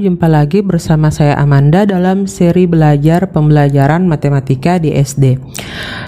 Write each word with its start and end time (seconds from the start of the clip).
jumpa 0.00 0.26
lagi 0.26 0.64
bersama 0.64 1.12
saya 1.12 1.36
Amanda 1.36 1.84
dalam 1.84 2.24
seri 2.24 2.64
belajar 2.64 3.28
pembelajaran 3.28 4.08
matematika 4.08 4.80
di 4.80 4.96
SD. 4.96 5.36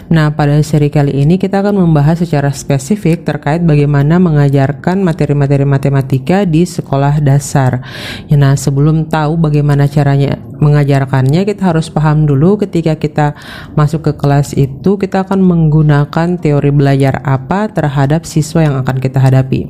Nah, 0.08 0.32
pada 0.32 0.56
seri 0.64 0.88
kali 0.88 1.20
ini 1.20 1.36
kita 1.36 1.60
akan 1.60 1.76
membahas 1.84 2.24
secara 2.24 2.48
spesifik 2.50 3.28
terkait 3.28 3.60
bagaimana 3.60 4.16
mengajarkan 4.16 5.04
materi-materi 5.04 5.68
matematika 5.68 6.48
di 6.48 6.64
sekolah 6.64 7.20
dasar. 7.20 7.84
Ya, 8.26 8.40
nah, 8.40 8.56
sebelum 8.56 9.12
tahu 9.12 9.36
bagaimana 9.36 9.84
caranya 9.84 10.40
mengajarkannya, 10.56 11.44
kita 11.44 11.76
harus 11.76 11.92
paham 11.92 12.24
dulu 12.24 12.56
ketika 12.64 12.96
kita 12.96 13.36
masuk 13.76 14.08
ke 14.08 14.12
kelas 14.16 14.56
itu 14.56 14.96
kita 14.96 15.28
akan 15.28 15.44
menggunakan 15.44 16.40
teori 16.40 16.72
belajar 16.72 17.20
apa 17.22 17.68
terhadap 17.68 18.24
siswa 18.24 18.64
yang 18.64 18.80
akan 18.80 18.96
kita 18.96 19.20
hadapi. 19.20 19.68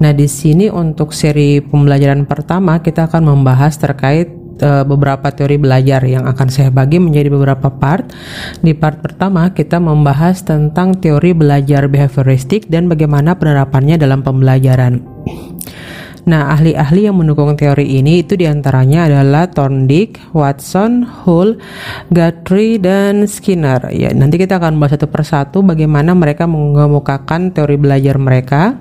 Nah, 0.00 0.16
di 0.16 0.24
sini 0.24 0.72
untuk 0.72 1.12
seri 1.12 1.60
pembelajaran 1.60 2.24
pertama 2.24 2.80
kita 2.80 3.04
akan 3.12 3.36
membahas 3.36 3.76
terkait 3.76 4.32
uh, 4.64 4.84
beberapa 4.88 5.28
teori 5.28 5.60
belajar 5.60 6.00
yang 6.08 6.24
akan 6.24 6.48
saya 6.48 6.72
bagi 6.72 6.96
menjadi 6.96 7.28
beberapa 7.28 7.68
part. 7.68 8.08
Di 8.64 8.72
part 8.72 9.04
pertama 9.04 9.52
kita 9.52 9.76
membahas 9.76 10.40
tentang 10.40 10.96
teori 10.96 11.36
belajar 11.36 11.84
behavioristik 11.88 12.72
dan 12.72 12.88
bagaimana 12.88 13.36
penerapannya 13.36 14.00
dalam 14.00 14.24
pembelajaran. 14.24 15.04
Nah, 16.28 16.52
ahli-ahli 16.52 17.08
yang 17.08 17.16
mendukung 17.16 17.56
teori 17.56 17.96
ini 17.96 18.20
itu 18.20 18.36
di 18.36 18.44
antaranya 18.44 19.08
adalah 19.08 19.48
Thorndike, 19.48 20.20
Watson, 20.36 21.06
Hull, 21.24 21.56
Guthrie, 22.12 22.76
dan 22.76 23.24
Skinner. 23.24 23.88
Ya, 23.94 24.12
nanti 24.12 24.36
kita 24.36 24.60
akan 24.60 24.76
bahas 24.76 25.00
satu 25.00 25.08
persatu 25.08 25.64
bagaimana 25.64 26.12
mereka 26.12 26.44
mengemukakan 26.44 27.56
teori 27.56 27.80
belajar 27.80 28.20
mereka. 28.20 28.76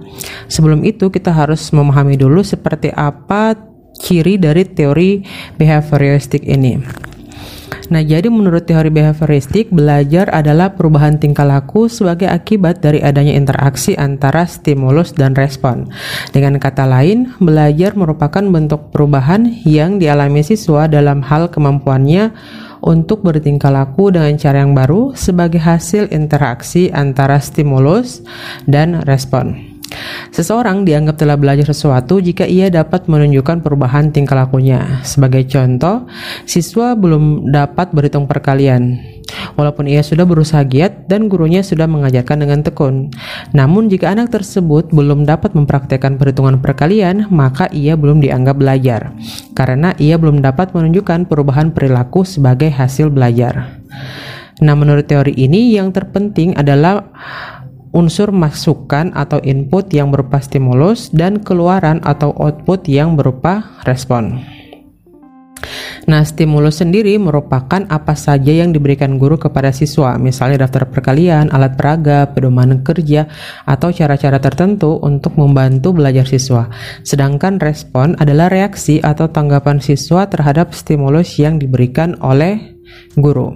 Sebelum 0.51 0.83
itu 0.83 1.07
kita 1.07 1.31
harus 1.31 1.71
memahami 1.71 2.19
dulu 2.19 2.43
seperti 2.43 2.91
apa 2.91 3.55
ciri 3.99 4.39
dari 4.39 4.63
teori 4.67 5.23
behavioristik 5.55 6.43
ini. 6.43 7.08
Nah, 7.89 8.05
jadi 8.05 8.29
menurut 8.29 8.69
teori 8.69 8.93
behavioristik, 8.93 9.73
belajar 9.73 10.29
adalah 10.29 10.77
perubahan 10.77 11.17
tingkah 11.17 11.45
laku 11.45 11.89
sebagai 11.89 12.29
akibat 12.29 12.85
dari 12.85 13.01
adanya 13.01 13.33
interaksi 13.33 13.97
antara 13.97 14.45
stimulus 14.45 15.13
dan 15.17 15.33
respon. 15.33 15.89
Dengan 16.29 16.61
kata 16.61 16.85
lain, 16.85 17.33
belajar 17.41 17.97
merupakan 17.97 18.45
bentuk 18.45 18.93
perubahan 18.93 19.49
yang 19.65 19.97
dialami 19.97 20.45
siswa 20.45 20.85
dalam 20.85 21.25
hal 21.25 21.49
kemampuannya 21.49 22.29
untuk 22.79 23.25
bertingkah 23.25 23.73
laku 23.73 24.13
dengan 24.13 24.37
cara 24.39 24.63
yang 24.63 24.77
baru 24.77 25.11
sebagai 25.17 25.59
hasil 25.59 26.13
interaksi 26.13 26.93
antara 26.93 27.41
stimulus 27.41 28.23
dan 28.69 29.03
respon. 29.03 29.68
Seseorang 30.30 30.86
dianggap 30.86 31.19
telah 31.19 31.36
belajar 31.36 31.67
sesuatu 31.69 32.22
jika 32.22 32.45
ia 32.45 32.69
dapat 32.69 33.09
menunjukkan 33.09 33.66
perubahan 33.66 34.14
tingkah 34.14 34.38
lakunya. 34.38 35.02
Sebagai 35.02 35.47
contoh, 35.50 36.05
siswa 36.45 36.94
belum 36.94 37.50
dapat 37.50 37.92
berhitung 37.92 38.30
perkalian. 38.30 39.00
Walaupun 39.53 39.86
ia 39.86 40.02
sudah 40.02 40.25
berusaha 40.25 40.66
giat 40.66 41.05
dan 41.05 41.30
gurunya 41.30 41.61
sudah 41.61 41.86
mengajarkan 41.86 42.42
dengan 42.42 42.59
tekun. 42.66 43.14
Namun 43.53 43.92
jika 43.92 44.09
anak 44.09 44.33
tersebut 44.33 44.89
belum 44.89 45.27
dapat 45.27 45.53
mempraktekkan 45.53 46.17
perhitungan 46.17 46.58
perkalian, 46.58 47.30
maka 47.30 47.70
ia 47.70 47.94
belum 47.94 48.23
dianggap 48.25 48.58
belajar. 48.58 49.14
Karena 49.53 49.94
ia 50.02 50.17
belum 50.17 50.42
dapat 50.42 50.73
menunjukkan 50.73 51.30
perubahan 51.30 51.70
perilaku 51.75 52.25
sebagai 52.25 52.73
hasil 52.73 53.14
belajar. 53.14 53.80
Nah, 54.59 54.75
menurut 54.75 55.08
teori 55.08 55.31
ini 55.39 55.80
yang 55.80 55.95
terpenting 55.95 56.52
adalah 56.59 57.08
unsur 57.91 58.29
masukan 58.29 59.11
atau 59.17 59.41
input 59.41 59.89
yang 59.93 60.13
berupa 60.13 60.37
stimulus 60.39 61.09
dan 61.09 61.41
keluaran 61.41 61.99
atau 62.05 62.33
output 62.37 62.86
yang 62.86 63.17
berupa 63.17 63.80
respon. 63.86 64.41
Nah, 66.09 66.25
stimulus 66.25 66.81
sendiri 66.81 67.19
merupakan 67.21 67.86
apa 67.86 68.17
saja 68.17 68.49
yang 68.49 68.73
diberikan 68.73 69.21
guru 69.21 69.37
kepada 69.37 69.69
siswa, 69.69 70.17
misalnya 70.17 70.65
daftar 70.65 70.89
perkalian, 70.89 71.53
alat 71.53 71.77
peraga, 71.77 72.25
pedoman 72.31 72.81
kerja, 72.81 73.30
atau 73.67 73.93
cara-cara 73.93 74.41
tertentu 74.41 74.97
untuk 75.05 75.37
membantu 75.37 75.93
belajar 75.93 76.25
siswa. 76.25 76.65
Sedangkan 77.05 77.61
respon 77.61 78.17
adalah 78.17 78.49
reaksi 78.49 78.97
atau 79.03 79.30
tanggapan 79.30 79.77
siswa 79.83 80.25
terhadap 80.25 80.73
stimulus 80.73 81.37
yang 81.37 81.61
diberikan 81.61 82.17
oleh 82.25 82.80
guru. 83.14 83.53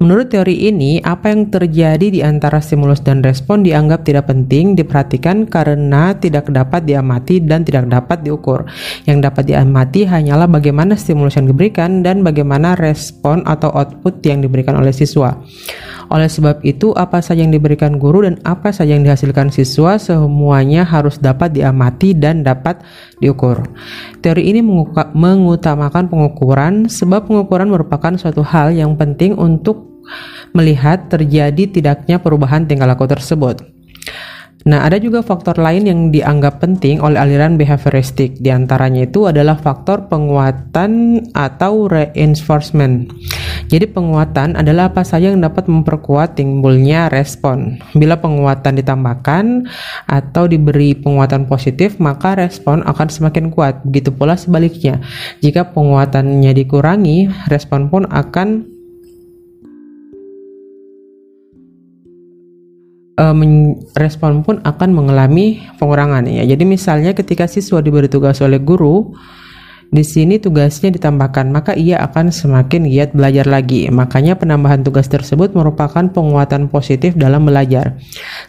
Menurut 0.00 0.32
teori 0.32 0.64
ini, 0.64 0.96
apa 1.04 1.28
yang 1.28 1.52
terjadi 1.52 2.08
di 2.08 2.24
antara 2.24 2.56
stimulus 2.64 3.04
dan 3.04 3.20
respon 3.20 3.60
dianggap 3.60 4.00
tidak 4.00 4.32
penting 4.32 4.72
diperhatikan 4.72 5.44
karena 5.44 6.16
tidak 6.16 6.48
dapat 6.48 6.88
diamati 6.88 7.36
dan 7.44 7.68
tidak 7.68 7.84
dapat 7.84 8.24
diukur. 8.24 8.64
Yang 9.04 9.28
dapat 9.28 9.52
diamati 9.52 10.08
hanyalah 10.08 10.48
bagaimana 10.48 10.96
stimulus 10.96 11.36
yang 11.36 11.52
diberikan 11.52 12.00
dan 12.00 12.24
bagaimana 12.24 12.80
respon 12.80 13.44
atau 13.44 13.68
output 13.76 14.24
yang 14.24 14.40
diberikan 14.40 14.80
oleh 14.80 14.88
siswa. 14.88 15.36
Oleh 16.08 16.32
sebab 16.32 16.64
itu, 16.64 16.96
apa 16.96 17.20
saja 17.20 17.44
yang 17.44 17.52
diberikan 17.52 18.00
guru 18.00 18.24
dan 18.24 18.40
apa 18.48 18.72
saja 18.72 18.96
yang 18.96 19.04
dihasilkan 19.04 19.52
siswa 19.52 20.00
semuanya 20.00 20.80
harus 20.80 21.20
dapat 21.20 21.52
diamati 21.52 22.16
dan 22.16 22.40
dapat 22.40 22.80
diukur. 23.20 23.68
Teori 24.24 24.48
ini 24.48 24.64
mengutamakan 25.12 26.08
pengukuran 26.08 26.88
sebab 26.88 27.28
pengukuran 27.28 27.68
merupakan 27.68 28.16
suatu 28.16 28.40
hal 28.40 28.72
yang 28.72 28.96
penting 28.96 29.36
untuk 29.36 29.89
melihat 30.56 31.10
terjadi 31.10 31.66
tidaknya 31.70 32.18
perubahan 32.18 32.66
tingkah 32.66 32.88
laku 32.88 33.06
tersebut. 33.06 33.62
Nah, 34.68 34.84
ada 34.84 35.00
juga 35.00 35.24
faktor 35.24 35.56
lain 35.56 35.88
yang 35.88 36.00
dianggap 36.12 36.60
penting 36.60 37.00
oleh 37.00 37.16
aliran 37.16 37.56
behavioristik. 37.56 38.44
Di 38.44 38.52
antaranya 38.52 39.08
itu 39.08 39.24
adalah 39.24 39.56
faktor 39.56 40.04
penguatan 40.12 41.24
atau 41.32 41.88
reinforcement. 41.88 43.08
Jadi 43.72 43.88
penguatan 43.88 44.60
adalah 44.60 44.92
apa 44.92 45.00
saja 45.00 45.32
yang 45.32 45.40
dapat 45.40 45.64
memperkuat 45.64 46.36
timbulnya 46.36 47.08
respon. 47.08 47.80
Bila 47.96 48.20
penguatan 48.20 48.76
ditambahkan 48.76 49.64
atau 50.04 50.44
diberi 50.44 50.92
penguatan 50.92 51.48
positif, 51.48 51.96
maka 51.96 52.36
respon 52.36 52.84
akan 52.84 53.08
semakin 53.08 53.48
kuat. 53.48 53.80
Begitu 53.88 54.12
pula 54.12 54.36
sebaliknya. 54.36 55.00
Jika 55.40 55.72
penguatannya 55.72 56.52
dikurangi, 56.52 57.48
respon 57.48 57.88
pun 57.88 58.04
akan 58.12 58.69
uh, 63.20 63.36
respon 64.00 64.40
pun 64.40 64.64
akan 64.64 64.90
mengalami 64.96 65.60
pengurangan 65.76 66.24
ya. 66.24 66.48
Jadi 66.48 66.64
misalnya 66.64 67.12
ketika 67.12 67.44
siswa 67.44 67.84
diberi 67.84 68.08
tugas 68.08 68.40
oleh 68.40 68.56
guru, 68.56 69.12
di 69.90 70.06
sini 70.06 70.38
tugasnya 70.38 70.94
ditambahkan, 70.94 71.50
maka 71.50 71.74
ia 71.74 71.98
akan 71.98 72.30
semakin 72.30 72.86
giat 72.86 73.10
belajar 73.10 73.42
lagi. 73.50 73.90
Makanya 73.90 74.38
penambahan 74.38 74.86
tugas 74.86 75.10
tersebut 75.10 75.50
merupakan 75.50 76.06
penguatan 76.06 76.70
positif 76.70 77.18
dalam 77.18 77.42
belajar. 77.42 77.98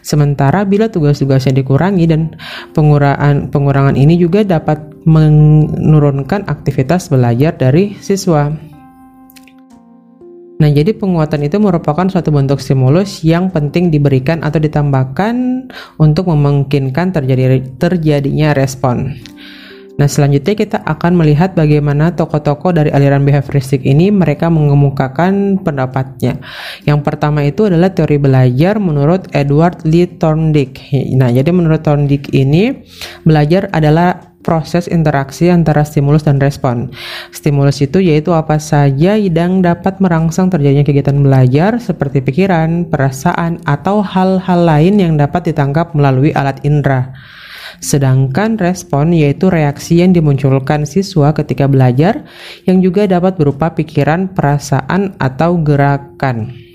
Sementara 0.06 0.62
bila 0.62 0.86
tugas-tugasnya 0.86 1.58
dikurangi 1.58 2.06
dan 2.06 2.38
pengurangan 2.78 3.50
pengurangan 3.50 3.98
ini 3.98 4.14
juga 4.22 4.46
dapat 4.46 4.78
menurunkan 5.02 6.46
aktivitas 6.46 7.10
belajar 7.10 7.58
dari 7.58 7.98
siswa. 7.98 8.71
Nah, 10.62 10.70
jadi 10.70 10.94
penguatan 10.94 11.42
itu 11.42 11.58
merupakan 11.58 12.06
suatu 12.06 12.30
bentuk 12.30 12.62
stimulus 12.62 13.26
yang 13.26 13.50
penting 13.50 13.90
diberikan 13.90 14.46
atau 14.46 14.62
ditambahkan 14.62 15.66
untuk 15.98 16.30
memungkinkan 16.30 17.10
terjadi 17.10 17.66
terjadinya 17.82 18.54
respon. 18.54 19.18
Nah, 19.98 20.08
selanjutnya 20.08 20.54
kita 20.56 20.78
akan 20.86 21.18
melihat 21.18 21.52
bagaimana 21.52 22.16
tokoh-tokoh 22.16 22.72
dari 22.72 22.88
aliran 22.94 23.26
behavioristik 23.28 23.84
ini 23.84 24.08
mereka 24.08 24.48
mengemukakan 24.48 25.60
pendapatnya. 25.60 26.40
Yang 26.88 27.00
pertama 27.04 27.44
itu 27.44 27.68
adalah 27.68 27.92
teori 27.92 28.16
belajar 28.16 28.80
menurut 28.80 29.28
Edward 29.36 29.84
Lee 29.84 30.08
Thorndike. 30.08 30.78
Nah, 31.12 31.28
jadi 31.28 31.50
menurut 31.52 31.84
Thorndike 31.84 32.32
ini 32.32 32.86
belajar 33.26 33.68
adalah 33.68 34.31
proses 34.42 34.90
interaksi 34.90 35.48
antara 35.48 35.86
stimulus 35.86 36.26
dan 36.26 36.42
respon. 36.42 36.90
Stimulus 37.30 37.78
itu 37.80 38.02
yaitu 38.02 38.34
apa 38.34 38.58
saja 38.58 39.14
yang 39.16 39.62
dapat 39.62 40.02
merangsang 40.02 40.50
terjadinya 40.50 40.82
kegiatan 40.82 41.16
belajar 41.22 41.78
seperti 41.78 42.20
pikiran, 42.20 42.90
perasaan, 42.90 43.62
atau 43.64 44.02
hal-hal 44.02 44.60
lain 44.66 44.98
yang 44.98 45.14
dapat 45.14 45.54
ditangkap 45.54 45.94
melalui 45.94 46.34
alat 46.34 46.58
indera. 46.66 47.14
Sedangkan 47.82 48.60
respon 48.60 49.10
yaitu 49.10 49.48
reaksi 49.48 50.02
yang 50.04 50.14
dimunculkan 50.14 50.84
siswa 50.86 51.34
ketika 51.34 51.66
belajar 51.66 52.26
yang 52.68 52.78
juga 52.78 53.08
dapat 53.10 53.34
berupa 53.34 53.72
pikiran, 53.72 54.30
perasaan, 54.30 55.16
atau 55.18 55.58
gerakan. 55.58 56.71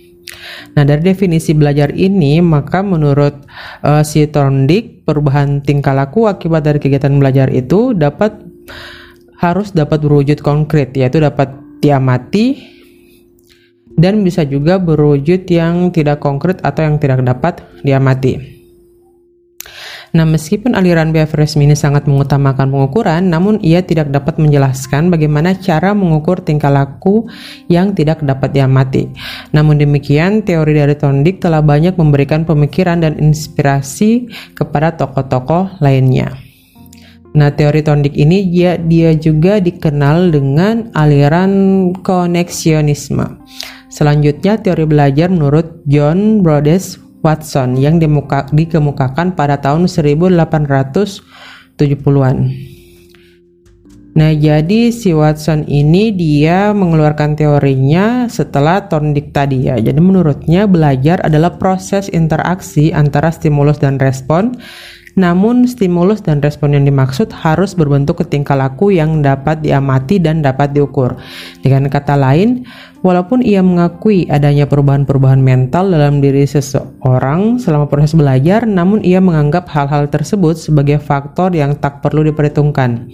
Nah, 0.75 0.83
dari 0.83 1.01
definisi 1.01 1.55
belajar 1.55 1.93
ini, 1.95 2.43
maka 2.43 2.83
menurut 2.83 3.47
uh, 3.81 4.03
si 4.03 4.27
Thorndike, 4.27 5.07
perubahan 5.07 5.63
tingkah 5.63 5.95
laku 5.95 6.27
akibat 6.27 6.67
dari 6.67 6.79
kegiatan 6.83 7.15
belajar 7.15 7.47
itu 7.49 7.95
dapat 7.95 8.35
harus 9.39 9.71
dapat 9.71 10.03
berwujud 10.03 10.43
konkret, 10.43 10.91
yaitu 10.97 11.23
dapat 11.23 11.53
diamati 11.79 12.57
dan 13.97 14.21
bisa 14.21 14.45
juga 14.45 14.77
berwujud 14.77 15.49
yang 15.49 15.89
tidak 15.89 16.21
konkret 16.21 16.61
atau 16.61 16.85
yang 16.85 17.01
tidak 17.01 17.25
dapat 17.25 17.65
diamati. 17.81 18.56
Nah, 20.15 20.23
meskipun 20.23 20.71
aliran 20.71 21.11
behaviorisme 21.11 21.67
ini 21.67 21.75
sangat 21.75 22.07
mengutamakan 22.07 22.71
pengukuran, 22.71 23.27
namun 23.27 23.59
ia 23.59 23.83
tidak 23.83 24.07
dapat 24.07 24.39
menjelaskan 24.39 25.11
bagaimana 25.11 25.57
cara 25.59 25.91
mengukur 25.91 26.39
tingkah 26.39 26.71
laku 26.71 27.27
yang 27.67 27.91
tidak 27.91 28.23
dapat 28.23 28.55
diamati. 28.55 29.11
Namun 29.51 29.81
demikian, 29.83 30.47
teori 30.47 30.79
dari 30.79 30.95
Thorndike 30.95 31.43
telah 31.43 31.59
banyak 31.59 31.99
memberikan 31.99 32.47
pemikiran 32.47 33.03
dan 33.03 33.19
inspirasi 33.19 34.31
kepada 34.55 34.95
tokoh-tokoh 34.95 35.83
lainnya. 35.83 36.31
Nah, 37.35 37.51
teori 37.51 37.83
Thorndike 37.83 38.17
ini 38.17 38.47
dia 38.47 38.79
dia 38.79 39.13
juga 39.13 39.59
dikenal 39.59 40.31
dengan 40.31 40.89
aliran 40.95 41.51
koneksionisme. 41.99 43.43
Selanjutnya, 43.91 44.57
teori 44.57 44.85
belajar 44.87 45.27
menurut 45.29 45.83
John 45.85 46.41
Brodes 46.41 47.06
Watson 47.27 47.75
yang 47.75 47.99
dimuka, 47.99 48.47
dikemukakan 48.55 49.35
pada 49.35 49.59
tahun 49.59 49.91
1870-an. 49.91 52.37
Nah, 54.17 54.33
jadi 54.33 54.89
si 54.89 55.13
Watson 55.13 55.69
ini 55.69 56.09
dia 56.09 56.73
mengeluarkan 56.73 57.37
teorinya 57.37 58.25
setelah 58.25 58.89
Thorndike 58.89 59.29
tadi 59.29 59.69
ya. 59.69 59.77
Jadi 59.77 60.01
menurutnya 60.01 60.65
belajar 60.65 61.21
adalah 61.21 61.61
proses 61.61 62.09
interaksi 62.09 62.89
antara 62.89 63.29
stimulus 63.29 63.77
dan 63.77 64.01
respon 64.01 64.57
namun, 65.17 65.65
stimulus 65.65 66.21
dan 66.21 66.45
respon 66.45 66.77
yang 66.77 66.85
dimaksud 66.85 67.33
harus 67.33 67.73
berbentuk 67.73 68.21
tingkah 68.29 68.53
laku 68.53 68.93
yang 68.93 69.25
dapat 69.25 69.65
diamati 69.65 70.21
dan 70.21 70.45
dapat 70.45 70.77
diukur. 70.77 71.17
Dengan 71.65 71.89
kata 71.89 72.13
lain, 72.13 72.69
walaupun 73.01 73.41
ia 73.41 73.65
mengakui 73.65 74.29
adanya 74.29 74.69
perubahan-perubahan 74.69 75.41
mental 75.41 75.89
dalam 75.89 76.21
diri 76.21 76.45
seseorang 76.45 77.57
selama 77.57 77.89
proses 77.89 78.13
belajar, 78.13 78.69
namun 78.69 79.01
ia 79.01 79.17
menganggap 79.17 79.65
hal-hal 79.73 80.05
tersebut 80.05 80.53
sebagai 80.53 81.01
faktor 81.01 81.49
yang 81.49 81.73
tak 81.73 82.05
perlu 82.05 82.21
diperhitungkan. 82.21 83.09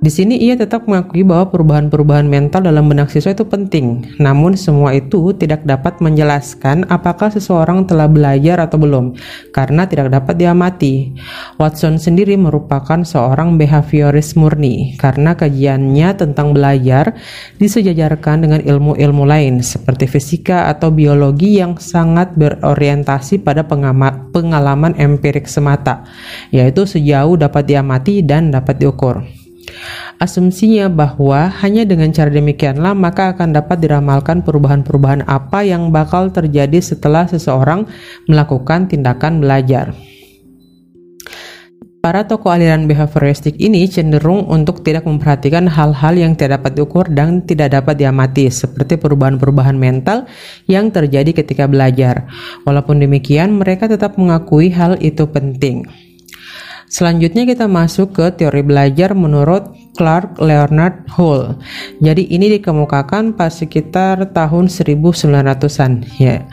Di 0.00 0.08
sini 0.08 0.40
ia 0.40 0.56
tetap 0.56 0.88
mengakui 0.88 1.20
bahwa 1.20 1.52
perubahan-perubahan 1.52 2.24
mental 2.24 2.64
dalam 2.64 2.88
benak 2.88 3.12
siswa 3.12 3.36
itu 3.36 3.44
penting. 3.44 4.16
Namun 4.16 4.56
semua 4.56 4.96
itu 4.96 5.36
tidak 5.36 5.68
dapat 5.68 6.00
menjelaskan 6.00 6.88
apakah 6.88 7.28
seseorang 7.28 7.84
telah 7.84 8.08
belajar 8.08 8.64
atau 8.64 8.80
belum 8.80 9.12
karena 9.52 9.84
tidak 9.84 10.08
dapat 10.08 10.40
diamati. 10.40 11.12
Watson 11.60 12.00
sendiri 12.00 12.40
merupakan 12.40 13.04
seorang 13.04 13.60
behavioris 13.60 14.40
murni 14.40 14.96
karena 14.96 15.36
kajiannya 15.36 16.16
tentang 16.16 16.56
belajar 16.56 17.20
disejajarkan 17.60 18.48
dengan 18.48 18.64
ilmu-ilmu 18.64 19.28
lain 19.28 19.60
seperti 19.60 20.08
fisika 20.08 20.72
atau 20.72 20.88
biologi 20.88 21.60
yang 21.60 21.76
sangat 21.76 22.32
berorientasi 22.40 23.44
pada 23.44 23.68
pengalaman 24.32 24.96
empirik 24.96 25.44
semata, 25.44 26.08
yaitu 26.48 26.88
sejauh 26.88 27.36
dapat 27.36 27.68
diamati 27.68 28.24
dan 28.24 28.48
dapat 28.48 28.80
diukur. 28.80 29.39
Asumsinya 30.20 30.92
bahwa 30.92 31.48
hanya 31.64 31.88
dengan 31.88 32.12
cara 32.12 32.28
demikianlah 32.28 32.92
maka 32.92 33.32
akan 33.32 33.56
dapat 33.56 33.80
diramalkan 33.80 34.44
perubahan-perubahan 34.44 35.24
apa 35.24 35.64
yang 35.64 35.88
bakal 35.88 36.28
terjadi 36.28 36.76
setelah 36.82 37.24
seseorang 37.24 37.88
melakukan 38.28 38.90
tindakan 38.90 39.40
belajar. 39.40 39.96
Para 42.00 42.24
tokoh 42.24 42.48
aliran 42.48 42.88
behavioristik 42.88 43.60
ini 43.60 43.84
cenderung 43.84 44.48
untuk 44.48 44.80
tidak 44.80 45.04
memperhatikan 45.04 45.68
hal-hal 45.68 46.16
yang 46.16 46.32
tidak 46.32 46.64
dapat 46.64 46.72
diukur 46.80 47.04
dan 47.12 47.44
tidak 47.44 47.76
dapat 47.76 48.00
diamati, 48.00 48.48
seperti 48.48 48.96
perubahan-perubahan 48.96 49.76
mental 49.76 50.24
yang 50.64 50.88
terjadi 50.88 51.44
ketika 51.44 51.68
belajar. 51.68 52.24
Walaupun 52.64 53.04
demikian, 53.04 53.52
mereka 53.52 53.84
tetap 53.84 54.16
mengakui 54.16 54.72
hal 54.72 54.96
itu 54.96 55.28
penting. 55.28 55.84
Selanjutnya 56.90 57.46
kita 57.46 57.70
masuk 57.70 58.18
ke 58.18 58.34
teori 58.34 58.66
belajar 58.66 59.14
menurut 59.14 59.70
Clark 59.94 60.42
Leonard 60.42 61.06
Hull. 61.14 61.54
Jadi 62.02 62.26
ini 62.34 62.58
dikemukakan 62.58 63.38
pas 63.38 63.54
sekitar 63.54 64.34
tahun 64.34 64.66
1900-an 64.66 65.92
ya. 66.18 66.50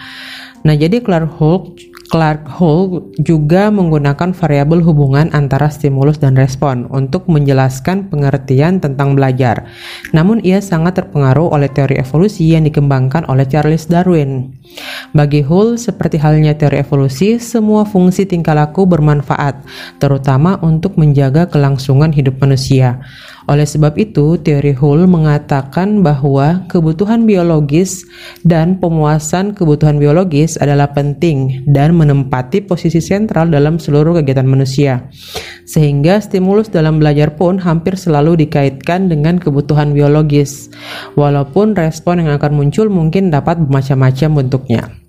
Nah, 0.62 0.78
jadi 0.78 1.02
Clark 1.02 1.42
Hull 1.42 1.74
Clark 2.08 2.48
Hull 2.56 3.12
juga 3.20 3.68
menggunakan 3.68 4.32
variabel 4.32 4.80
hubungan 4.80 5.28
antara 5.36 5.68
stimulus 5.68 6.16
dan 6.24 6.40
respon 6.40 6.88
untuk 6.88 7.28
menjelaskan 7.28 8.08
pengertian 8.08 8.80
tentang 8.80 9.20
belajar. 9.20 9.68
Namun 10.16 10.40
ia 10.40 10.64
sangat 10.64 11.04
terpengaruh 11.04 11.52
oleh 11.52 11.68
teori 11.68 12.00
evolusi 12.00 12.56
yang 12.56 12.64
dikembangkan 12.64 13.28
oleh 13.28 13.44
Charles 13.44 13.92
Darwin. 13.92 14.56
Bagi 15.12 15.44
Hull, 15.44 15.76
seperti 15.76 16.16
halnya 16.20 16.56
teori 16.56 16.80
evolusi, 16.80 17.40
semua 17.44 17.84
fungsi 17.84 18.24
tingkah 18.24 18.56
laku 18.56 18.88
bermanfaat, 18.88 19.64
terutama 20.00 20.60
untuk 20.64 20.96
menjaga 20.96 21.48
kelangsungan 21.52 22.16
hidup 22.16 22.40
manusia. 22.40 23.04
Oleh 23.48 23.64
sebab 23.64 23.96
itu, 23.96 24.36
teori 24.36 24.76
Hull 24.76 25.08
mengatakan 25.08 26.04
bahwa 26.04 26.68
kebutuhan 26.68 27.24
biologis 27.24 28.04
dan 28.44 28.76
pemuasan 28.76 29.56
kebutuhan 29.56 29.96
biologis 30.04 30.60
adalah 30.60 30.92
penting 30.92 31.64
dan 31.64 31.96
menempati 31.96 32.68
posisi 32.68 33.00
sentral 33.00 33.48
dalam 33.48 33.80
seluruh 33.80 34.20
kegiatan 34.20 34.44
manusia. 34.44 35.08
Sehingga 35.64 36.20
stimulus 36.20 36.68
dalam 36.68 37.00
belajar 37.00 37.40
pun 37.40 37.56
hampir 37.56 37.96
selalu 37.96 38.44
dikaitkan 38.44 39.08
dengan 39.08 39.40
kebutuhan 39.40 39.96
biologis, 39.96 40.68
walaupun 41.16 41.72
respon 41.72 42.28
yang 42.28 42.36
akan 42.36 42.52
muncul 42.52 42.92
mungkin 42.92 43.32
dapat 43.32 43.64
bermacam-macam 43.64 44.44
bentuknya. 44.44 45.07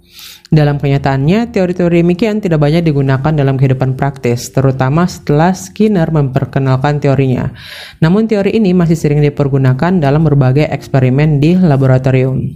Dalam 0.48 0.80
kenyataannya, 0.80 1.52
teori-teori 1.52 2.00
demikian 2.00 2.40
tidak 2.40 2.64
banyak 2.64 2.80
digunakan 2.80 3.36
dalam 3.36 3.60
kehidupan 3.60 4.00
praktis, 4.00 4.48
terutama 4.48 5.04
setelah 5.04 5.52
Skinner 5.52 6.08
memperkenalkan 6.08 7.04
teorinya. 7.04 7.52
Namun 8.00 8.24
teori 8.24 8.56
ini 8.56 8.72
masih 8.72 8.96
sering 8.96 9.20
dipergunakan 9.20 10.00
dalam 10.00 10.24
berbagai 10.24 10.64
eksperimen 10.72 11.36
di 11.36 11.52
laboratorium. 11.52 12.48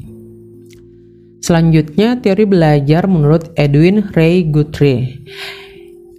Selanjutnya, 1.44 2.16
teori 2.16 2.48
belajar 2.48 3.04
menurut 3.04 3.52
Edwin 3.60 4.08
Ray 4.16 4.48
Guthrie. 4.48 5.20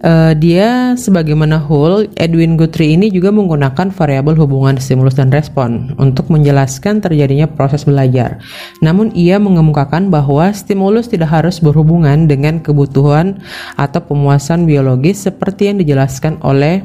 Uh, 0.04 0.36
dia 0.36 0.92
sebagaimana 1.00 1.56
Hull, 1.56 2.12
Edwin 2.20 2.60
Guthrie 2.60 2.92
ini 2.92 3.08
juga 3.08 3.32
menggunakan 3.32 3.88
variabel 3.88 4.36
hubungan 4.36 4.76
stimulus 4.76 5.16
dan 5.16 5.32
respon 5.32 5.96
untuk 5.96 6.28
menjelaskan 6.28 7.00
terjadinya 7.00 7.48
proses 7.48 7.88
belajar. 7.88 8.36
Namun 8.84 9.16
ia 9.16 9.40
mengemukakan 9.40 10.12
bahwa 10.12 10.52
stimulus 10.52 11.08
tidak 11.08 11.32
harus 11.32 11.56
berhubungan 11.56 12.28
dengan 12.28 12.60
kebutuhan 12.60 13.40
atau 13.80 14.04
pemuasan 14.04 14.68
biologis 14.68 15.24
seperti 15.24 15.72
yang 15.72 15.80
dijelaskan 15.80 16.36
oleh 16.44 16.84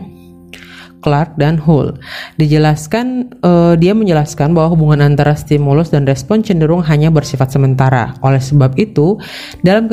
Clark 1.00 1.39
dan 1.39 1.60
Hull. 1.60 1.96
Dijelaskan, 2.36 3.36
uh, 3.44 3.74
dia 3.79 3.96
menjelaskan 3.96 4.51
bahwa 4.51 4.75
hubungan 4.75 5.03
antara 5.03 5.36
stimulus 5.36 5.91
dan 5.91 6.03
respon 6.03 6.44
cenderung 6.44 6.84
hanya 6.84 7.12
bersifat 7.12 7.51
sementara. 7.51 8.15
Oleh 8.24 8.39
sebab 8.44 8.75
itu, 8.75 9.20
dalam 9.63 9.88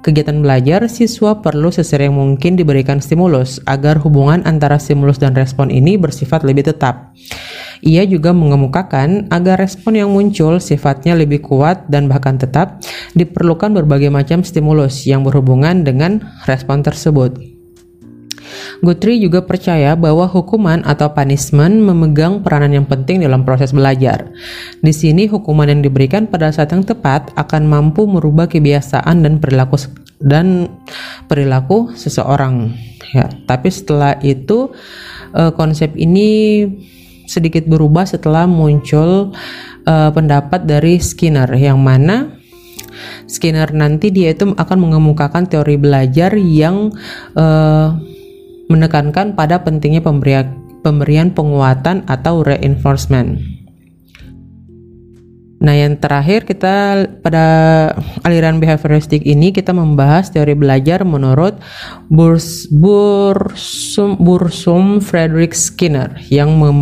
kegiatan 0.00 0.40
belajar, 0.40 0.84
siswa 0.88 1.40
perlu 1.40 1.68
sesering 1.68 2.12
mungkin 2.12 2.56
diberikan 2.56 3.00
stimulus 3.00 3.60
agar 3.68 4.00
hubungan 4.00 4.44
antara 4.48 4.80
stimulus 4.80 5.20
dan 5.20 5.36
respon 5.36 5.68
ini 5.68 6.00
bersifat 6.00 6.44
lebih 6.44 6.68
tetap. 6.68 7.12
Ia 7.84 8.08
juga 8.08 8.32
mengemukakan 8.32 9.28
agar 9.28 9.60
respon 9.60 10.00
yang 10.00 10.08
muncul 10.08 10.56
sifatnya 10.58 11.12
lebih 11.12 11.44
kuat 11.44 11.84
dan 11.92 12.08
bahkan 12.08 12.40
tetap, 12.40 12.80
diperlukan 13.12 13.76
berbagai 13.76 14.08
macam 14.08 14.40
stimulus 14.40 15.04
yang 15.04 15.20
berhubungan 15.20 15.84
dengan 15.84 16.24
respon 16.48 16.80
tersebut. 16.80 17.55
Guthrie 18.84 19.20
juga 19.20 19.44
percaya 19.44 19.96
bahwa 19.96 20.28
hukuman 20.28 20.84
atau 20.84 21.12
punishment 21.12 21.80
memegang 21.80 22.44
peranan 22.44 22.72
yang 22.82 22.86
penting 22.88 23.24
dalam 23.24 23.42
proses 23.46 23.72
belajar. 23.72 24.28
Di 24.80 24.92
sini 24.92 25.28
hukuman 25.28 25.68
yang 25.68 25.80
diberikan 25.80 26.28
pada 26.28 26.52
saat 26.52 26.72
yang 26.72 26.84
tepat 26.84 27.32
akan 27.36 27.68
mampu 27.68 28.04
merubah 28.04 28.48
kebiasaan 28.48 29.24
dan 29.24 29.40
perilaku 29.40 29.76
dan 30.20 30.68
perilaku 31.28 31.92
seseorang. 31.96 32.72
Ya, 33.14 33.30
tapi 33.46 33.70
setelah 33.70 34.18
itu 34.20 34.74
uh, 35.32 35.52
konsep 35.54 35.94
ini 35.94 36.64
sedikit 37.26 37.66
berubah 37.66 38.06
setelah 38.06 38.46
muncul 38.46 39.34
uh, 39.84 40.10
pendapat 40.14 40.64
dari 40.64 41.02
Skinner 41.02 41.50
yang 41.58 41.82
mana 41.82 42.36
Skinner 43.26 43.68
nanti 43.74 44.14
dia 44.14 44.32
itu 44.32 44.54
akan 44.54 44.78
mengemukakan 44.78 45.50
teori 45.50 45.76
belajar 45.76 46.32
yang 46.38 46.94
uh, 47.34 47.98
menekankan 48.66 49.38
pada 49.38 49.62
pentingnya 49.62 50.02
pemberian, 50.02 50.56
pemberian 50.82 51.30
penguatan 51.30 52.02
atau 52.06 52.42
reinforcement. 52.42 53.56
Nah, 55.56 55.72
yang 55.72 55.96
terakhir 55.96 56.44
kita 56.44 57.08
pada 57.24 57.46
aliran 58.28 58.60
behavioristik 58.60 59.24
ini 59.24 59.56
kita 59.56 59.72
membahas 59.72 60.28
teori 60.28 60.52
belajar 60.52 61.00
menurut 61.00 61.56
Burs, 62.12 62.68
Bursum, 62.68 64.20
Bursum 64.20 65.00
Frederick 65.00 65.56
Skinner 65.56 66.12
yang 66.28 66.60
mem, 66.60 66.78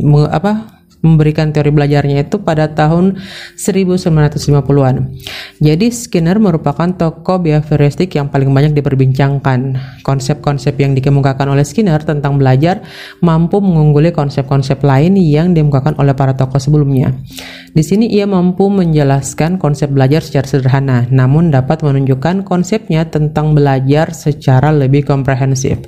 me, 0.00 0.24
apa, 0.32 0.75
memberikan 1.06 1.54
teori 1.54 1.70
belajarnya 1.70 2.26
itu 2.26 2.42
pada 2.42 2.66
tahun 2.74 3.22
1950-an. 3.54 4.96
Jadi 5.62 5.86
Skinner 5.94 6.42
merupakan 6.42 6.90
tokoh 6.90 7.38
behavioristik 7.38 8.18
yang 8.18 8.26
paling 8.26 8.50
banyak 8.50 8.74
diperbincangkan. 8.74 9.78
Konsep-konsep 10.02 10.74
yang 10.82 10.98
dikemukakan 10.98 11.54
oleh 11.54 11.62
Skinner 11.62 12.02
tentang 12.02 12.36
belajar 12.36 12.82
mampu 13.22 13.62
mengungguli 13.62 14.10
konsep-konsep 14.10 14.82
lain 14.82 15.14
yang 15.14 15.54
dikemukakan 15.54 15.96
oleh 16.02 16.12
para 16.12 16.34
tokoh 16.34 16.58
sebelumnya. 16.58 17.14
Di 17.70 17.86
sini 17.86 18.10
ia 18.10 18.26
mampu 18.26 18.66
menjelaskan 18.66 19.62
konsep 19.62 19.94
belajar 19.94 20.24
secara 20.24 20.48
sederhana, 20.48 20.98
namun 21.08 21.54
dapat 21.54 21.86
menunjukkan 21.86 22.42
konsepnya 22.42 23.06
tentang 23.06 23.54
belajar 23.54 24.10
secara 24.16 24.74
lebih 24.74 25.06
komprehensif. 25.06 25.78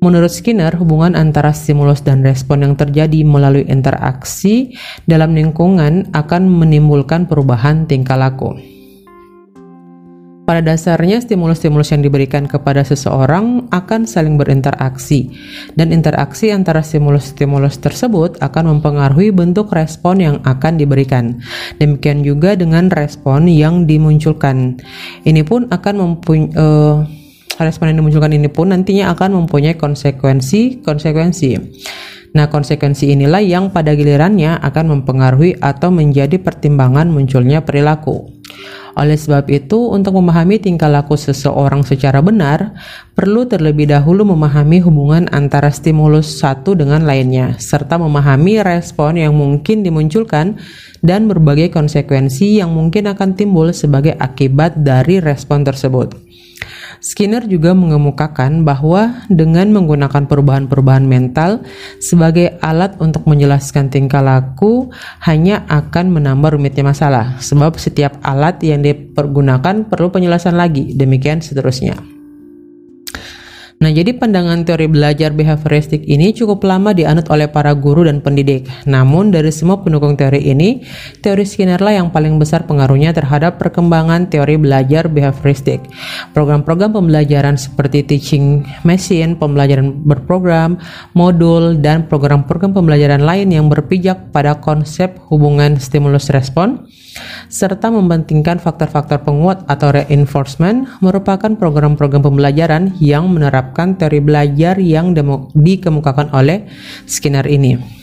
Menurut 0.00 0.32
Skinner, 0.32 0.72
hubungan 0.80 1.12
antara 1.12 1.52
stimulus 1.52 2.00
dan 2.00 2.24
respon 2.24 2.64
yang 2.64 2.72
terjadi 2.72 3.20
melalui 3.20 3.68
interaksi 3.68 4.72
dalam 5.04 5.36
lingkungan 5.36 6.08
akan 6.16 6.48
menimbulkan 6.48 7.28
perubahan 7.28 7.84
tingkah 7.84 8.16
laku. 8.16 8.56
Pada 10.48 10.64
dasarnya, 10.64 11.20
stimulus-stimulus 11.20 11.92
yang 11.92 12.00
diberikan 12.00 12.48
kepada 12.48 12.80
seseorang 12.80 13.68
akan 13.68 14.08
saling 14.08 14.40
berinteraksi, 14.40 15.30
dan 15.76 15.92
interaksi 15.92 16.48
antara 16.48 16.80
stimulus-stimulus 16.80 17.78
tersebut 17.78 18.40
akan 18.40 18.74
mempengaruhi 18.80 19.30
bentuk 19.36 19.68
respon 19.68 20.18
yang 20.18 20.36
akan 20.48 20.80
diberikan. 20.80 21.38
Demikian 21.76 22.24
juga 22.24 22.56
dengan 22.56 22.88
respon 22.88 23.52
yang 23.52 23.84
dimunculkan. 23.84 24.80
Ini 25.28 25.44
pun 25.44 25.68
akan 25.70 25.94
mempunyai 25.94 26.56
uh, 26.56 27.19
respon 27.66 27.92
yang 27.92 28.04
dimunculkan 28.04 28.32
ini 28.32 28.48
pun 28.48 28.72
nantinya 28.72 29.12
akan 29.12 29.44
mempunyai 29.44 29.76
konsekuensi-konsekuensi. 29.76 31.50
Nah, 32.30 32.46
konsekuensi 32.46 33.10
inilah 33.10 33.42
yang 33.42 33.74
pada 33.74 33.90
gilirannya 33.98 34.62
akan 34.62 34.98
mempengaruhi 34.98 35.58
atau 35.58 35.90
menjadi 35.90 36.38
pertimbangan 36.38 37.10
munculnya 37.10 37.66
perilaku. 37.66 38.30
Oleh 38.98 39.14
sebab 39.14 39.46
itu, 39.50 39.78
untuk 39.90 40.18
memahami 40.18 40.58
tingkah 40.58 40.90
laku 40.90 41.14
seseorang 41.14 41.86
secara 41.86 42.18
benar, 42.18 42.74
perlu 43.14 43.46
terlebih 43.46 43.86
dahulu 43.86 44.26
memahami 44.26 44.82
hubungan 44.82 45.30
antara 45.30 45.70
stimulus 45.70 46.42
satu 46.42 46.74
dengan 46.74 47.06
lainnya, 47.06 47.54
serta 47.58 47.98
memahami 47.98 48.58
respon 48.62 49.18
yang 49.18 49.34
mungkin 49.34 49.86
dimunculkan 49.86 50.58
dan 51.00 51.30
berbagai 51.30 51.70
konsekuensi 51.70 52.58
yang 52.58 52.74
mungkin 52.74 53.10
akan 53.10 53.38
timbul 53.38 53.70
sebagai 53.70 54.18
akibat 54.18 54.82
dari 54.82 55.22
respon 55.22 55.62
tersebut. 55.62 56.29
Skinner 57.00 57.48
juga 57.48 57.72
mengemukakan 57.72 58.60
bahwa 58.60 59.24
dengan 59.32 59.72
menggunakan 59.72 60.28
perubahan-perubahan 60.28 61.08
mental 61.08 61.64
sebagai 61.96 62.60
alat 62.60 63.00
untuk 63.00 63.24
menjelaskan 63.24 63.88
tingkah 63.88 64.20
laku 64.20 64.92
hanya 65.24 65.64
akan 65.72 66.12
menambah 66.12 66.60
rumitnya 66.60 66.84
masalah 66.84 67.40
sebab 67.40 67.80
setiap 67.80 68.20
alat 68.20 68.60
yang 68.60 68.84
dipergunakan 68.84 69.88
perlu 69.88 70.12
penjelasan 70.12 70.60
lagi 70.60 70.92
demikian 70.92 71.40
seterusnya. 71.40 72.19
Nah, 73.80 73.88
jadi 73.88 74.12
pandangan 74.12 74.68
teori 74.68 74.92
belajar 74.92 75.32
behavioristik 75.32 76.04
ini 76.04 76.36
cukup 76.36 76.68
lama 76.68 76.92
dianut 76.92 77.24
oleh 77.32 77.48
para 77.48 77.72
guru 77.72 78.04
dan 78.04 78.20
pendidik. 78.20 78.68
Namun, 78.84 79.32
dari 79.32 79.48
semua 79.48 79.80
pendukung 79.80 80.20
teori 80.20 80.52
ini, 80.52 80.84
teori 81.24 81.48
Skinner 81.48 81.80
lah 81.80 81.96
yang 81.96 82.12
paling 82.12 82.36
besar 82.36 82.68
pengaruhnya 82.68 83.16
terhadap 83.16 83.56
perkembangan 83.56 84.28
teori 84.28 84.60
belajar 84.60 85.08
behavioristik. 85.08 85.80
Program-program 86.36 86.92
pembelajaran 86.92 87.56
seperti 87.56 88.04
teaching 88.04 88.68
machine, 88.84 89.32
pembelajaran 89.40 89.96
berprogram, 90.04 90.76
modul, 91.16 91.80
dan 91.80 92.04
program-program 92.04 92.76
pembelajaran 92.76 93.24
lain 93.24 93.48
yang 93.48 93.72
berpijak 93.72 94.28
pada 94.28 94.60
konsep 94.60 95.16
hubungan 95.32 95.80
stimulus 95.80 96.28
respon 96.28 96.84
serta 97.50 97.90
mementingkan 97.90 98.62
faktor-faktor 98.62 99.26
penguat 99.26 99.66
atau 99.66 99.90
reinforcement 99.90 100.86
merupakan 101.02 101.50
program-program 101.58 102.22
pembelajaran 102.22 102.94
yang 103.02 103.26
menerapkan 103.26 103.69
teori 103.74 104.20
belajar 104.22 104.76
yang 104.78 105.16
dikemukakan 105.54 106.34
oleh 106.34 106.68
Skinner 107.06 107.46
ini. 107.46 108.00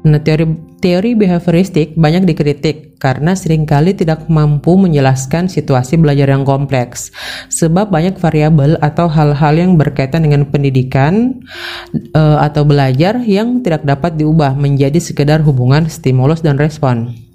Nah, 0.00 0.16
teori 0.16 0.48
teori 0.80 1.12
behavioristik 1.12 1.92
banyak 1.92 2.24
dikritik 2.24 2.96
karena 2.96 3.36
sering 3.36 3.68
kali 3.68 3.92
tidak 3.92 4.24
mampu 4.32 4.72
menjelaskan 4.80 5.52
situasi 5.52 6.00
belajar 6.00 6.32
yang 6.32 6.48
kompleks. 6.48 7.12
Sebab 7.52 7.92
banyak 7.92 8.16
variabel 8.16 8.80
atau 8.80 9.12
hal-hal 9.12 9.60
yang 9.60 9.76
berkaitan 9.76 10.24
dengan 10.24 10.48
pendidikan 10.48 11.44
uh, 12.16 12.40
atau 12.40 12.64
belajar 12.64 13.20
yang 13.20 13.60
tidak 13.60 13.84
dapat 13.84 14.16
diubah 14.16 14.56
menjadi 14.56 14.96
sekedar 14.96 15.44
hubungan 15.44 15.84
stimulus 15.92 16.40
dan 16.40 16.56
respon. 16.56 17.29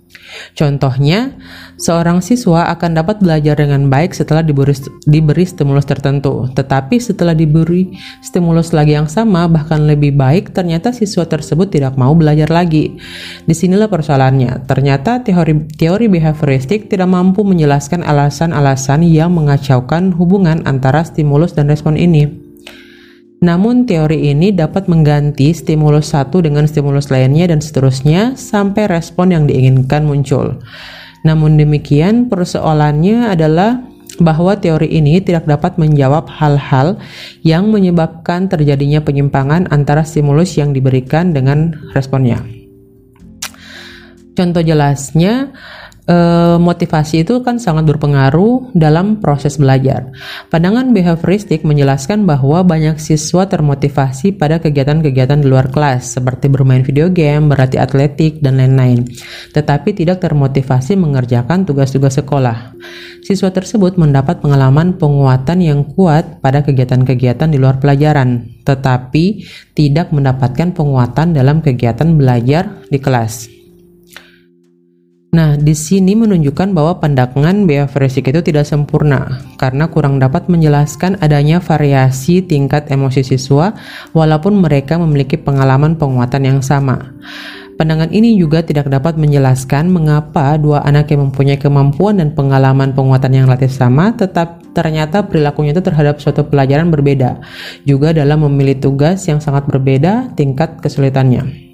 Contohnya, 0.55 1.35
seorang 1.75 2.23
siswa 2.23 2.71
akan 2.71 2.95
dapat 2.95 3.19
belajar 3.19 3.59
dengan 3.59 3.91
baik 3.91 4.15
setelah 4.15 4.45
diberi, 4.45 4.77
diberi 5.03 5.43
stimulus 5.43 5.83
tertentu, 5.83 6.47
tetapi 6.53 7.01
setelah 7.01 7.35
diberi 7.35 7.95
stimulus 8.23 8.71
lagi 8.71 8.95
yang 8.95 9.11
sama, 9.11 9.49
bahkan 9.51 9.83
lebih 9.83 10.15
baik, 10.15 10.55
ternyata 10.55 10.95
siswa 10.95 11.27
tersebut 11.27 11.73
tidak 11.73 11.99
mau 11.99 12.15
belajar 12.15 12.47
lagi. 12.47 12.95
Di 13.43 13.55
sinilah 13.57 13.91
persoalannya. 13.91 14.69
Ternyata 14.69 15.25
teori, 15.25 15.67
teori 15.75 16.05
behavioristik 16.07 16.87
tidak 16.87 17.09
mampu 17.11 17.43
menjelaskan 17.43 18.05
alasan-alasan 18.05 19.03
yang 19.03 19.33
mengacaukan 19.33 20.13
hubungan 20.15 20.61
antara 20.69 21.01
stimulus 21.03 21.57
dan 21.57 21.67
respon 21.67 21.97
ini. 21.97 22.44
Namun 23.45 23.85
teori 23.85 24.33
ini 24.33 24.49
dapat 24.49 24.89
mengganti 24.89 25.53
stimulus 25.53 26.17
satu 26.17 26.41
dengan 26.41 26.65
stimulus 26.65 27.13
lainnya 27.13 27.53
dan 27.53 27.61
seterusnya 27.61 28.33
sampai 28.33 28.89
respon 28.89 29.29
yang 29.29 29.45
diinginkan 29.45 30.01
muncul. 30.01 30.57
Namun 31.21 31.53
demikian 31.61 32.25
persoalannya 32.25 33.29
adalah 33.29 33.85
bahwa 34.17 34.57
teori 34.57 34.89
ini 34.97 35.21
tidak 35.21 35.45
dapat 35.45 35.77
menjawab 35.77 36.25
hal-hal 36.25 36.97
yang 37.45 37.69
menyebabkan 37.69 38.49
terjadinya 38.49 39.05
penyimpangan 39.05 39.69
antara 39.69 40.01
stimulus 40.01 40.57
yang 40.57 40.73
diberikan 40.73 41.29
dengan 41.29 41.77
responnya. 41.93 42.41
Contoh 44.35 44.65
jelasnya, 44.65 45.53
uh, 46.09 46.57
motivasi 46.57 47.25
itu 47.25 47.41
kan 47.41 47.57
sangat 47.57 47.85
berpengaruh 47.85 48.73
dalam 48.73 49.21
proses 49.21 49.57
belajar. 49.57 50.09
Pandangan 50.49 50.93
behavioristik 50.93 51.65
menjelaskan 51.65 52.25
bahwa 52.25 52.61
banyak 52.65 52.97
siswa 53.01 53.45
termotivasi 53.49 54.33
pada 54.37 54.61
kegiatan-kegiatan 54.61 55.41
di 55.41 55.47
luar 55.49 55.69
kelas, 55.69 56.17
seperti 56.17 56.49
bermain 56.49 56.85
video 56.85 57.09
game, 57.09 57.49
berlatih 57.49 57.81
atletik, 57.81 58.41
dan 58.41 58.57
lain-lain, 58.61 59.05
tetapi 59.53 59.93
tidak 59.93 60.21
termotivasi 60.21 60.97
mengerjakan 60.97 61.65
tugas-tugas 61.65 62.17
sekolah. 62.17 62.77
Siswa 63.25 63.49
tersebut 63.49 63.97
mendapat 63.97 64.37
pengalaman 64.37 65.01
penguatan 65.01 65.57
yang 65.57 65.81
kuat 65.97 66.45
pada 66.45 66.61
kegiatan-kegiatan 66.61 67.49
di 67.49 67.57
luar 67.57 67.81
pelajaran, 67.81 68.61
tetapi 68.61 69.41
tidak 69.73 70.13
mendapatkan 70.13 70.69
penguatan 70.77 71.33
dalam 71.33 71.65
kegiatan 71.65 72.13
belajar 72.13 72.85
di 72.85 73.01
kelas. 73.01 73.54
Nah, 75.35 75.59
di 75.59 75.75
sini 75.75 76.15
menunjukkan 76.15 76.71
bahwa 76.71 77.03
pandangan 77.03 77.67
behavioristik 77.67 78.31
itu 78.31 78.39
tidak 78.39 78.63
sempurna 78.63 79.43
karena 79.59 79.91
kurang 79.91 80.15
dapat 80.15 80.47
menjelaskan 80.47 81.19
adanya 81.19 81.59
variasi 81.59 82.39
tingkat 82.39 82.87
emosi 82.87 83.35
siswa 83.35 83.75
walaupun 84.15 84.55
mereka 84.55 84.95
memiliki 84.95 85.35
pengalaman 85.35 85.99
penguatan 85.99 86.39
yang 86.39 86.59
sama. 86.63 87.11
Pandangan 87.75 88.15
ini 88.15 88.39
juga 88.39 88.63
tidak 88.63 88.87
dapat 88.87 89.19
menjelaskan 89.19 89.91
mengapa 89.91 90.55
dua 90.55 90.79
anak 90.87 91.11
yang 91.11 91.27
mempunyai 91.27 91.59
kemampuan 91.59 92.23
dan 92.23 92.31
pengalaman 92.31 92.95
penguatan 92.95 93.35
yang 93.35 93.51
relatif 93.51 93.75
sama 93.75 94.15
tetap 94.15 94.63
ternyata 94.71 95.27
perilakunya 95.27 95.75
itu 95.75 95.83
terhadap 95.83 96.23
suatu 96.23 96.47
pelajaran 96.47 96.87
berbeda, 96.87 97.43
juga 97.83 98.15
dalam 98.15 98.47
memilih 98.47 98.79
tugas 98.79 99.27
yang 99.27 99.43
sangat 99.43 99.67
berbeda 99.67 100.31
tingkat 100.39 100.79
kesulitannya. 100.79 101.64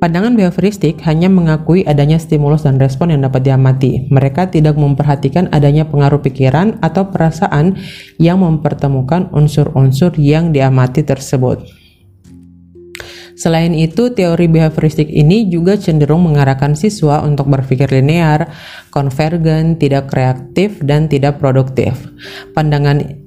Pandangan 0.00 0.32
behavioristik 0.32 1.04
hanya 1.04 1.28
mengakui 1.28 1.84
adanya 1.84 2.16
stimulus 2.16 2.64
dan 2.64 2.80
respon 2.80 3.12
yang 3.12 3.20
dapat 3.20 3.44
diamati. 3.44 4.08
Mereka 4.08 4.48
tidak 4.48 4.80
memperhatikan 4.80 5.52
adanya 5.52 5.84
pengaruh 5.84 6.24
pikiran 6.24 6.80
atau 6.80 7.12
perasaan 7.12 7.76
yang 8.16 8.40
mempertemukan 8.40 9.28
unsur-unsur 9.28 10.16
yang 10.16 10.56
diamati 10.56 11.04
tersebut. 11.04 11.68
Selain 13.36 13.76
itu, 13.76 14.12
teori 14.12 14.48
behavioristik 14.48 15.08
ini 15.08 15.52
juga 15.52 15.76
cenderung 15.76 16.24
mengarahkan 16.24 16.76
siswa 16.76 17.20
untuk 17.20 17.52
berpikir 17.52 17.92
linear, 17.92 18.48
konvergen, 18.88 19.76
tidak 19.76 20.08
kreatif, 20.08 20.80
dan 20.80 21.12
tidak 21.12 21.36
produktif. 21.40 21.92
Pandangan 22.56 23.19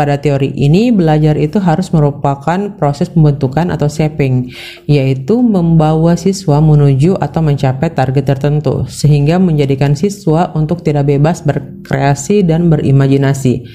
pada 0.00 0.16
teori 0.16 0.56
ini, 0.56 0.88
belajar 0.88 1.36
itu 1.36 1.60
harus 1.60 1.92
merupakan 1.92 2.72
proses 2.80 3.12
pembentukan 3.12 3.68
atau 3.68 3.84
shaping, 3.84 4.48
yaitu 4.88 5.44
membawa 5.44 6.16
siswa 6.16 6.56
menuju 6.64 7.20
atau 7.20 7.44
mencapai 7.44 7.92
target 7.92 8.24
tertentu, 8.32 8.88
sehingga 8.88 9.36
menjadikan 9.36 9.92
siswa 9.92 10.48
untuk 10.56 10.80
tidak 10.80 11.12
bebas 11.12 11.44
berkreasi 11.44 12.40
dan 12.48 12.72
berimajinasi. 12.72 13.68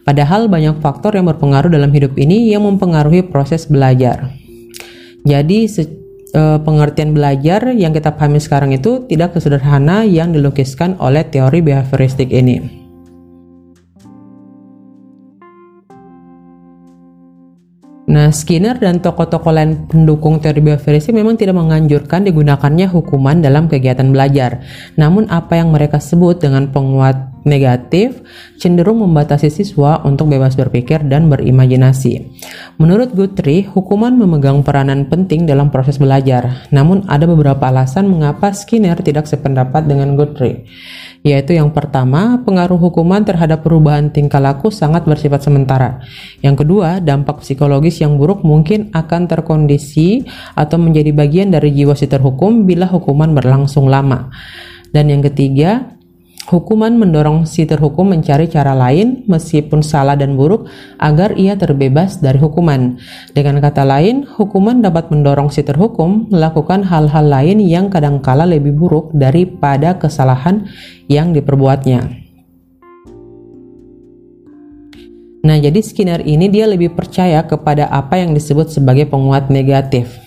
Padahal 0.00 0.48
banyak 0.48 0.80
faktor 0.80 1.12
yang 1.12 1.28
berpengaruh 1.28 1.68
dalam 1.68 1.92
hidup 1.92 2.16
ini 2.16 2.48
yang 2.48 2.64
mempengaruhi 2.64 3.28
proses 3.28 3.68
belajar. 3.68 4.32
Jadi, 5.28 5.68
uh, 6.32 6.56
pengertian 6.64 7.12
belajar 7.12 7.76
yang 7.76 7.92
kita 7.92 8.16
pahami 8.16 8.40
sekarang 8.40 8.72
itu 8.72 9.04
tidak 9.12 9.36
sesederhana 9.36 10.08
yang 10.08 10.32
dilukiskan 10.32 10.96
oleh 10.96 11.20
teori 11.28 11.60
behavioristik 11.60 12.32
ini. 12.32 12.85
Nah, 18.06 18.30
Skinner 18.30 18.78
dan 18.78 19.02
tokoh-tokoh 19.02 19.50
lain 19.50 19.90
pendukung 19.90 20.38
teori 20.38 20.62
behavioristik 20.62 21.10
memang 21.10 21.34
tidak 21.34 21.58
menganjurkan 21.58 22.22
digunakannya 22.22 22.86
hukuman 22.86 23.42
dalam 23.42 23.66
kegiatan 23.66 24.06
belajar. 24.14 24.62
Namun, 24.94 25.26
apa 25.26 25.58
yang 25.58 25.74
mereka 25.74 25.98
sebut 25.98 26.38
dengan 26.38 26.70
penguat 26.70 27.34
negatif 27.42 28.22
cenderung 28.58 29.02
membatasi 29.02 29.50
siswa 29.50 30.02
untuk 30.06 30.30
bebas 30.30 30.54
berpikir 30.54 31.02
dan 31.06 31.26
berimajinasi. 31.26 32.38
Menurut 32.78 33.10
Guthrie, 33.10 33.66
hukuman 33.66 34.14
memegang 34.14 34.62
peranan 34.62 35.10
penting 35.10 35.42
dalam 35.42 35.74
proses 35.74 35.98
belajar. 35.98 36.66
Namun, 36.70 37.06
ada 37.10 37.26
beberapa 37.26 37.66
alasan 37.66 38.06
mengapa 38.06 38.54
Skinner 38.54 39.02
tidak 39.02 39.26
sependapat 39.26 39.82
dengan 39.82 40.14
Guthrie 40.14 40.66
yaitu 41.26 41.58
yang 41.58 41.74
pertama, 41.74 42.38
pengaruh 42.46 42.78
hukuman 42.78 43.26
terhadap 43.26 43.66
perubahan 43.66 44.14
tingkah 44.14 44.38
laku 44.38 44.70
sangat 44.70 45.02
bersifat 45.10 45.42
sementara. 45.42 45.98
Yang 46.38 46.62
kedua, 46.62 47.02
dampak 47.02 47.42
psikologis 47.42 47.98
yang 47.98 48.14
buruk 48.14 48.46
mungkin 48.46 48.94
akan 48.94 49.26
terkondisi 49.26 50.22
atau 50.54 50.78
menjadi 50.78 51.10
bagian 51.10 51.50
dari 51.50 51.74
jiwa 51.74 51.98
si 51.98 52.06
terhukum 52.06 52.62
bila 52.62 52.86
hukuman 52.86 53.34
berlangsung 53.34 53.90
lama. 53.90 54.30
Dan 54.94 55.10
yang 55.10 55.26
ketiga, 55.26 55.95
Hukuman 56.46 56.94
mendorong 56.94 57.42
si 57.42 57.66
terhukum 57.66 58.14
mencari 58.14 58.46
cara 58.46 58.70
lain, 58.70 59.26
meskipun 59.26 59.82
salah 59.82 60.14
dan 60.14 60.38
buruk, 60.38 60.70
agar 60.94 61.34
ia 61.34 61.58
terbebas 61.58 62.22
dari 62.22 62.38
hukuman. 62.38 63.02
Dengan 63.34 63.58
kata 63.58 63.82
lain, 63.82 64.22
hukuman 64.22 64.78
dapat 64.78 65.10
mendorong 65.10 65.50
si 65.50 65.66
terhukum 65.66 66.30
melakukan 66.30 66.86
hal-hal 66.86 67.26
lain 67.26 67.58
yang 67.58 67.90
kadangkala 67.90 68.46
lebih 68.46 68.78
buruk 68.78 69.10
daripada 69.10 69.98
kesalahan 69.98 70.70
yang 71.10 71.34
diperbuatnya. 71.34 72.22
Nah, 75.46 75.58
jadi 75.58 75.82
Skinner 75.82 76.22
ini 76.22 76.46
dia 76.46 76.70
lebih 76.70 76.94
percaya 76.94 77.42
kepada 77.42 77.90
apa 77.90 78.22
yang 78.22 78.34
disebut 78.38 78.70
sebagai 78.70 79.10
penguat 79.10 79.50
negatif. 79.50 80.25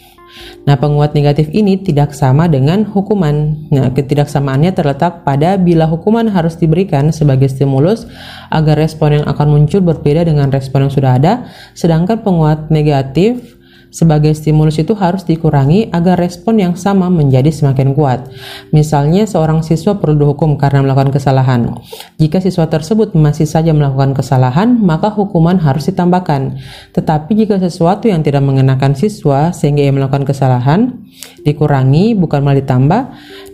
Nah, 0.63 0.77
penguat 0.77 1.17
negatif 1.17 1.49
ini 1.51 1.81
tidak 1.81 2.13
sama 2.13 2.47
dengan 2.47 2.87
hukuman. 2.87 3.67
Nah, 3.73 3.89
ketidaksamaannya 3.91 4.71
terletak 4.71 5.27
pada 5.27 5.57
bila 5.57 5.89
hukuman 5.89 6.29
harus 6.29 6.55
diberikan 6.55 7.09
sebagai 7.09 7.49
stimulus 7.51 8.05
agar 8.53 8.77
respon 8.77 9.21
yang 9.21 9.25
akan 9.27 9.47
muncul 9.49 9.81
berbeda 9.81 10.23
dengan 10.23 10.49
respon 10.49 10.87
yang 10.87 10.93
sudah 10.93 11.11
ada, 11.17 11.33
sedangkan 11.73 12.21
penguat 12.21 12.69
negatif 12.71 13.58
sebagai 13.89 14.33
stimulus 14.37 14.77
itu 14.77 14.93
harus 14.93 15.25
dikurangi 15.25 15.89
agar 15.89 16.17
respon 16.17 16.61
yang 16.61 16.73
sama 16.77 17.09
menjadi 17.09 17.49
semakin 17.49 17.97
kuat. 17.97 18.29
Misalnya, 18.69 19.25
seorang 19.25 19.65
siswa 19.65 19.97
perlu 19.97 20.25
dihukum 20.25 20.55
karena 20.61 20.85
melakukan 20.85 21.13
kesalahan. 21.13 21.73
Jika 22.21 22.41
siswa 22.41 22.69
tersebut 22.69 23.17
masih 23.17 23.49
saja 23.49 23.73
melakukan 23.73 24.13
kesalahan, 24.13 24.77
maka 24.77 25.09
hukuman 25.09 25.57
harus 25.57 25.89
ditambahkan. 25.89 26.61
Tetapi 26.93 27.31
jika 27.33 27.57
sesuatu 27.57 28.07
yang 28.07 28.21
tidak 28.21 28.45
mengenakan 28.45 28.93
siswa 28.93 29.49
sehingga 29.49 29.81
ia 29.85 29.93
melakukan 29.93 30.23
kesalahan, 30.23 30.95
dikurangi 31.43 32.13
bukan 32.15 32.45
malah 32.45 32.61
ditambah, 32.61 33.01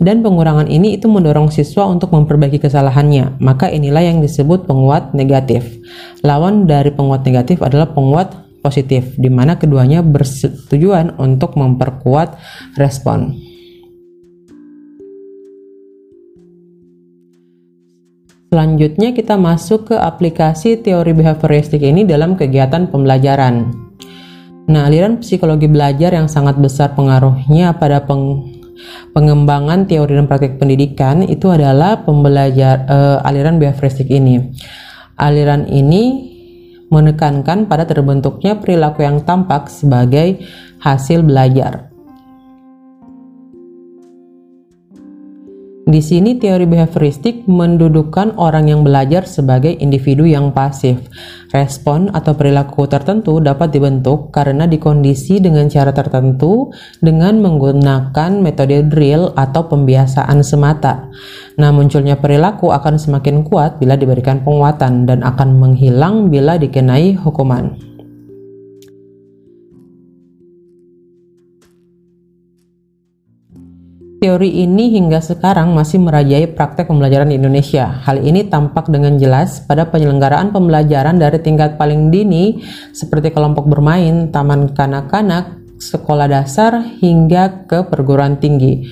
dan 0.03 0.21
pengurangan 0.21 0.67
ini 0.69 0.99
itu 0.99 1.07
mendorong 1.09 1.49
siswa 1.49 1.87
untuk 1.87 2.11
memperbaiki 2.13 2.59
kesalahannya. 2.61 3.39
Maka 3.39 3.71
inilah 3.71 4.03
yang 4.03 4.19
disebut 4.19 4.67
penguat 4.69 5.15
negatif. 5.15 5.79
Lawan 6.21 6.65
dari 6.65 6.91
penguat 6.91 7.23
negatif 7.23 7.61
adalah 7.61 7.89
penguat 7.93 8.44
positif, 8.65 9.13
di 9.13 9.29
mana 9.29 9.61
keduanya 9.61 10.01
bersetujuan 10.01 11.21
untuk 11.21 11.53
memperkuat 11.53 12.33
respon. 12.81 13.37
Selanjutnya 18.49 19.11
kita 19.11 19.35
masuk 19.35 19.91
ke 19.91 19.95
aplikasi 19.99 20.79
teori 20.79 21.11
behavioristik 21.11 21.83
ini 21.83 22.07
dalam 22.07 22.39
kegiatan 22.39 22.87
pembelajaran. 22.87 23.67
Nah, 24.65 24.87
aliran 24.87 25.19
psikologi 25.21 25.69
belajar 25.69 26.15
yang 26.15 26.25
sangat 26.25 26.57
besar 26.57 26.97
pengaruhnya 26.97 27.77
pada 27.77 28.01
peng 28.01 28.55
pengembangan 29.11 29.87
teori 29.87 30.15
dan 30.15 30.27
praktik 30.27 30.55
pendidikan 30.55 31.23
itu 31.23 31.51
adalah 31.51 32.03
pembelajar 32.07 32.87
uh, 32.87 33.27
aliran 33.27 33.59
behavioristik 33.59 34.07
ini. 34.07 34.55
Aliran 35.19 35.67
ini 35.67 36.34
menekankan 36.91 37.65
pada 37.65 37.87
terbentuknya 37.87 38.59
perilaku 38.59 39.01
yang 39.01 39.23
tampak 39.23 39.71
sebagai 39.71 40.43
hasil 40.83 41.25
belajar. 41.25 41.94
Di 45.85 46.01
sini 46.01 46.41
teori 46.41 46.65
behavioristik 46.65 47.45
mendudukkan 47.45 48.41
orang 48.41 48.73
yang 48.73 48.81
belajar 48.81 49.29
sebagai 49.29 49.69
individu 49.69 50.25
yang 50.25 50.49
pasif. 50.49 50.97
Respon 51.53 52.09
atau 52.09 52.33
perilaku 52.33 52.89
tertentu 52.89 53.37
dapat 53.37 53.69
dibentuk 53.69 54.33
karena 54.33 54.65
dikondisi 54.65 55.37
dengan 55.37 55.69
cara 55.69 55.93
tertentu 55.93 56.73
dengan 57.05 57.37
menggunakan 57.37 58.41
metode 58.41 58.89
drill 58.89 59.37
atau 59.37 59.69
pembiasaan 59.69 60.41
semata. 60.41 61.05
Nah, 61.61 61.69
munculnya 61.69 62.17
perilaku 62.17 62.73
akan 62.73 62.97
semakin 62.97 63.45
kuat 63.45 63.77
bila 63.77 63.93
diberikan 63.93 64.41
penguatan 64.41 65.05
dan 65.05 65.21
akan 65.21 65.53
menghilang 65.53 66.33
bila 66.33 66.57
dikenai 66.57 67.13
hukuman. 67.13 67.94
Teori 74.25 74.65
ini 74.65 74.89
hingga 74.89 75.21
sekarang 75.21 75.77
masih 75.77 76.01
merajai 76.01 76.49
praktek 76.49 76.89
pembelajaran 76.89 77.29
di 77.29 77.37
Indonesia. 77.37 78.01
Hal 78.09 78.25
ini 78.25 78.49
tampak 78.49 78.89
dengan 78.89 79.21
jelas 79.21 79.61
pada 79.61 79.85
penyelenggaraan 79.85 80.49
pembelajaran 80.49 81.21
dari 81.21 81.37
tingkat 81.45 81.77
paling 81.77 82.09
dini 82.09 82.57
seperti 82.89 83.29
kelompok 83.29 83.69
bermain, 83.69 84.33
taman 84.33 84.73
kanak-kanak, 84.73 85.61
sekolah 85.77 86.25
dasar, 86.25 86.73
hingga 87.05 87.69
ke 87.69 87.85
perguruan 87.85 88.41
tinggi. 88.41 88.89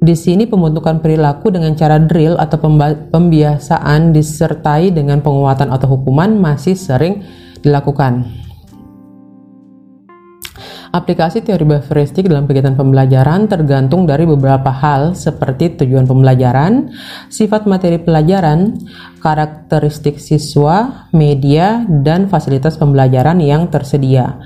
Di 0.00 0.16
sini 0.16 0.48
pembentukan 0.48 0.96
perilaku 1.04 1.52
dengan 1.52 1.76
cara 1.76 2.00
drill 2.00 2.40
atau 2.40 2.56
pembiasaan 3.12 4.16
disertai 4.16 4.96
dengan 4.96 5.20
penguatan 5.20 5.76
atau 5.76 5.92
hukuman 5.92 6.40
masih 6.40 6.72
sering 6.72 7.20
dilakukan. 7.60 8.43
Aplikasi 10.94 11.42
teori 11.42 11.66
behavioristik 11.66 12.30
dalam 12.30 12.46
kegiatan 12.46 12.78
pembelajaran 12.78 13.50
tergantung 13.50 14.06
dari 14.06 14.30
beberapa 14.30 14.70
hal 14.70 15.18
seperti 15.18 15.74
tujuan 15.74 16.06
pembelajaran, 16.06 16.94
sifat 17.26 17.66
materi 17.66 17.98
pelajaran, 17.98 18.78
karakteristik 19.18 20.22
siswa, 20.22 21.10
media, 21.10 21.82
dan 21.82 22.30
fasilitas 22.30 22.78
pembelajaran 22.78 23.42
yang 23.42 23.66
tersedia. 23.74 24.38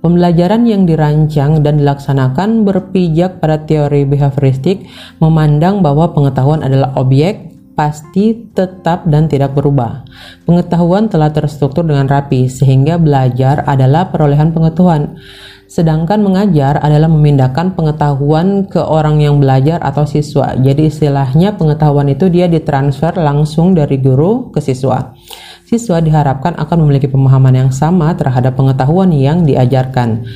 Pembelajaran 0.00 0.64
yang 0.64 0.88
dirancang 0.88 1.60
dan 1.60 1.76
dilaksanakan 1.76 2.64
berpijak 2.64 3.36
pada 3.36 3.60
teori 3.68 4.08
behavioristik 4.08 4.88
memandang 5.20 5.84
bahwa 5.84 6.16
pengetahuan 6.16 6.64
adalah 6.64 6.96
objek, 6.96 7.52
pasti, 7.76 8.48
tetap, 8.56 9.04
dan 9.04 9.28
tidak 9.28 9.52
berubah. 9.52 10.08
Pengetahuan 10.48 11.12
telah 11.12 11.28
terstruktur 11.28 11.84
dengan 11.84 12.08
rapi, 12.08 12.48
sehingga 12.48 12.96
belajar 12.96 13.68
adalah 13.68 14.08
perolehan 14.08 14.56
pengetahuan. 14.56 15.20
Sedangkan 15.70 16.18
mengajar 16.26 16.82
adalah 16.82 17.06
memindahkan 17.06 17.78
pengetahuan 17.78 18.66
ke 18.66 18.82
orang 18.82 19.22
yang 19.22 19.38
belajar 19.38 19.78
atau 19.78 20.02
siswa. 20.02 20.58
Jadi 20.58 20.90
istilahnya 20.90 21.54
pengetahuan 21.54 22.10
itu 22.10 22.26
dia 22.26 22.50
ditransfer 22.50 23.14
langsung 23.14 23.78
dari 23.78 24.02
guru 24.02 24.50
ke 24.50 24.58
siswa. 24.58 25.14
Siswa 25.62 26.02
diharapkan 26.02 26.58
akan 26.58 26.76
memiliki 26.82 27.06
pemahaman 27.06 27.54
yang 27.54 27.70
sama 27.70 28.10
terhadap 28.18 28.58
pengetahuan 28.58 29.14
yang 29.14 29.46
diajarkan. 29.46 30.26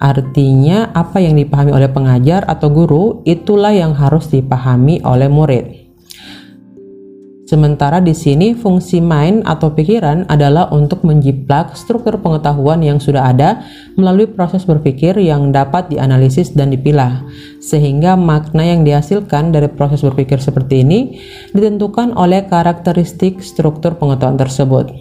Artinya 0.00 0.88
apa 0.96 1.20
yang 1.20 1.36
dipahami 1.36 1.76
oleh 1.76 1.92
pengajar 1.92 2.48
atau 2.48 2.72
guru 2.72 3.20
itulah 3.28 3.76
yang 3.76 3.92
harus 3.92 4.32
dipahami 4.32 5.04
oleh 5.04 5.28
murid. 5.28 5.87
Sementara 7.48 8.04
di 8.04 8.12
sini 8.12 8.52
fungsi 8.52 9.00
mind 9.00 9.48
atau 9.48 9.72
pikiran 9.72 10.28
adalah 10.28 10.68
untuk 10.68 11.00
menjiplak 11.00 11.80
struktur 11.80 12.20
pengetahuan 12.20 12.84
yang 12.84 13.00
sudah 13.00 13.24
ada 13.24 13.64
melalui 13.96 14.28
proses 14.28 14.68
berpikir 14.68 15.16
yang 15.16 15.48
dapat 15.48 15.88
dianalisis 15.88 16.52
dan 16.52 16.68
dipilah. 16.68 17.24
Sehingga 17.64 18.20
makna 18.20 18.68
yang 18.68 18.84
dihasilkan 18.84 19.48
dari 19.48 19.72
proses 19.72 20.04
berpikir 20.04 20.44
seperti 20.44 20.84
ini 20.84 21.16
ditentukan 21.56 22.12
oleh 22.20 22.44
karakteristik 22.44 23.40
struktur 23.40 23.96
pengetahuan 23.96 24.36
tersebut. 24.36 24.92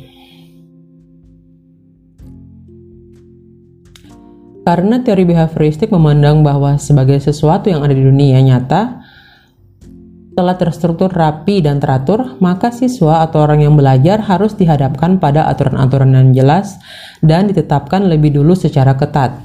Karena 4.64 5.04
teori 5.04 5.28
behavioristik 5.28 5.92
memandang 5.92 6.48
bahwa 6.48 6.80
sebagai 6.80 7.20
sesuatu 7.20 7.68
yang 7.68 7.84
ada 7.84 7.92
di 7.92 8.04
dunia 8.08 8.40
nyata, 8.40 9.04
telah 10.38 10.54
terstruktur 10.54 11.10
rapi 11.10 11.66
dan 11.66 11.82
teratur, 11.82 12.38
maka 12.38 12.70
siswa 12.70 13.26
atau 13.26 13.42
orang 13.42 13.66
yang 13.66 13.74
belajar 13.74 14.22
harus 14.22 14.54
dihadapkan 14.54 15.18
pada 15.18 15.50
aturan-aturan 15.50 16.14
yang 16.14 16.30
jelas 16.38 16.78
dan 17.26 17.50
ditetapkan 17.50 18.06
lebih 18.06 18.38
dulu 18.38 18.54
secara 18.54 18.94
ketat. 18.94 19.42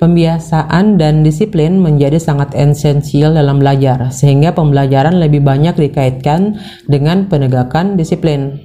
Pembiasaan 0.00 0.96
dan 0.96 1.20
disiplin 1.20 1.76
menjadi 1.76 2.16
sangat 2.16 2.56
esensial 2.56 3.36
dalam 3.36 3.60
belajar, 3.60 4.08
sehingga 4.08 4.56
pembelajaran 4.56 5.20
lebih 5.20 5.44
banyak 5.44 5.76
dikaitkan 5.76 6.56
dengan 6.88 7.28
penegakan 7.28 8.00
disiplin. 8.00 8.63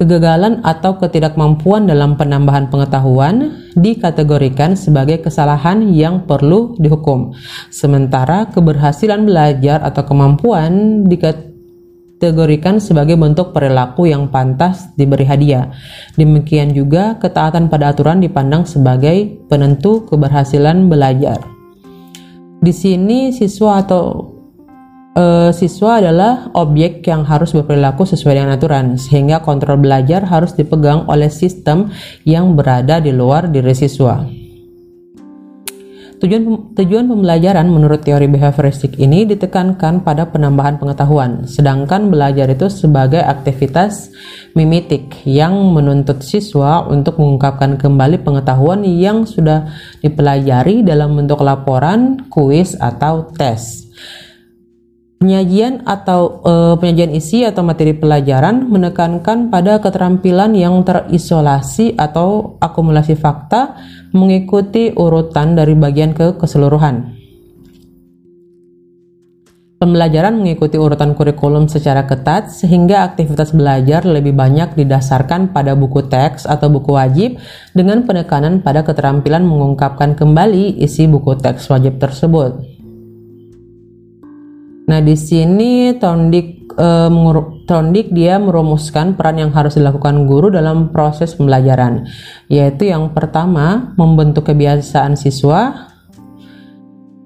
Kegagalan 0.00 0.64
atau 0.64 0.96
ketidakmampuan 0.96 1.84
dalam 1.84 2.16
penambahan 2.16 2.72
pengetahuan 2.72 3.52
dikategorikan 3.76 4.72
sebagai 4.72 5.20
kesalahan 5.20 5.84
yang 5.92 6.24
perlu 6.24 6.72
dihukum, 6.80 7.36
sementara 7.68 8.48
keberhasilan 8.48 9.28
belajar 9.28 9.84
atau 9.84 10.00
kemampuan 10.08 11.04
dikategorikan 11.04 12.80
sebagai 12.80 13.20
bentuk 13.20 13.52
perilaku 13.52 14.08
yang 14.08 14.32
pantas 14.32 14.88
diberi 14.96 15.28
hadiah. 15.28 15.68
Demikian 16.16 16.72
juga 16.72 17.20
ketaatan 17.20 17.68
pada 17.68 17.92
aturan 17.92 18.24
dipandang 18.24 18.64
sebagai 18.64 19.44
penentu 19.52 20.08
keberhasilan 20.08 20.88
belajar. 20.88 21.44
Di 22.64 22.72
sini 22.72 23.36
siswa 23.36 23.84
atau 23.84 24.39
uh, 25.16 25.50
siswa 25.50 25.98
adalah 25.98 26.50
objek 26.54 27.02
yang 27.06 27.26
harus 27.26 27.54
berperilaku 27.56 28.06
sesuai 28.06 28.36
dengan 28.36 28.54
aturan, 28.54 28.94
sehingga 29.00 29.42
kontrol 29.42 29.80
belajar 29.80 30.26
harus 30.26 30.54
dipegang 30.54 31.06
oleh 31.10 31.32
sistem 31.32 31.90
yang 32.22 32.54
berada 32.54 33.02
di 33.02 33.10
luar 33.10 33.50
diri 33.50 33.74
siswa. 33.74 34.22
Tujuan, 36.20 36.76
tujuan 36.76 37.08
pembelajaran 37.08 37.64
menurut 37.64 38.04
teori 38.04 38.28
behavioristik 38.28 39.00
ini 39.00 39.24
ditekankan 39.24 40.04
pada 40.04 40.28
penambahan 40.28 40.76
pengetahuan, 40.76 41.48
sedangkan 41.48 42.12
belajar 42.12 42.44
itu 42.52 42.68
sebagai 42.68 43.24
aktivitas 43.24 44.12
mimitik 44.52 45.16
yang 45.24 45.56
menuntut 45.72 46.20
siswa 46.20 46.84
untuk 46.84 47.16
mengungkapkan 47.16 47.80
kembali 47.80 48.20
pengetahuan 48.20 48.84
yang 48.84 49.24
sudah 49.24 49.72
dipelajari 50.04 50.84
dalam 50.84 51.16
bentuk 51.16 51.40
laporan, 51.40 52.28
kuis, 52.28 52.76
atau 52.76 53.32
tes. 53.32 53.89
Penyajian 55.20 55.84
atau 55.84 56.40
e, 56.40 56.52
penyajian 56.80 57.12
isi 57.12 57.44
atau 57.44 57.60
materi 57.60 57.92
pelajaran 57.92 58.72
menekankan 58.72 59.52
pada 59.52 59.76
keterampilan 59.76 60.56
yang 60.56 60.80
terisolasi 60.80 61.92
atau 61.92 62.56
akumulasi 62.56 63.20
fakta 63.20 63.76
mengikuti 64.16 64.88
urutan 64.96 65.52
dari 65.52 65.76
bagian 65.76 66.16
ke 66.16 66.40
keseluruhan. 66.40 67.20
Pembelajaran 69.76 70.40
mengikuti 70.40 70.80
urutan 70.80 71.12
kurikulum 71.12 71.68
secara 71.68 72.08
ketat 72.08 72.48
sehingga 72.48 73.04
aktivitas 73.04 73.52
belajar 73.52 74.08
lebih 74.08 74.32
banyak 74.32 74.72
didasarkan 74.72 75.52
pada 75.52 75.76
buku 75.76 76.00
teks 76.08 76.48
atau 76.48 76.72
buku 76.72 76.96
wajib 76.96 77.36
dengan 77.76 78.08
penekanan 78.08 78.64
pada 78.64 78.80
keterampilan 78.88 79.44
mengungkapkan 79.44 80.16
kembali 80.16 80.80
isi 80.80 81.04
buku 81.04 81.36
teks 81.36 81.68
wajib 81.68 82.00
tersebut. 82.00 82.79
Nah, 84.90 84.98
di 84.98 85.14
sini 85.14 85.94
Tondik 86.02 86.74
uh, 86.74 88.10
dia 88.10 88.42
merumuskan 88.42 89.14
peran 89.14 89.38
yang 89.38 89.54
harus 89.54 89.78
dilakukan 89.78 90.26
guru 90.26 90.50
dalam 90.50 90.90
proses 90.90 91.38
pembelajaran, 91.38 92.10
yaitu 92.50 92.90
yang 92.90 93.14
pertama 93.14 93.94
membentuk 93.94 94.50
kebiasaan 94.50 95.14
siswa 95.14 95.86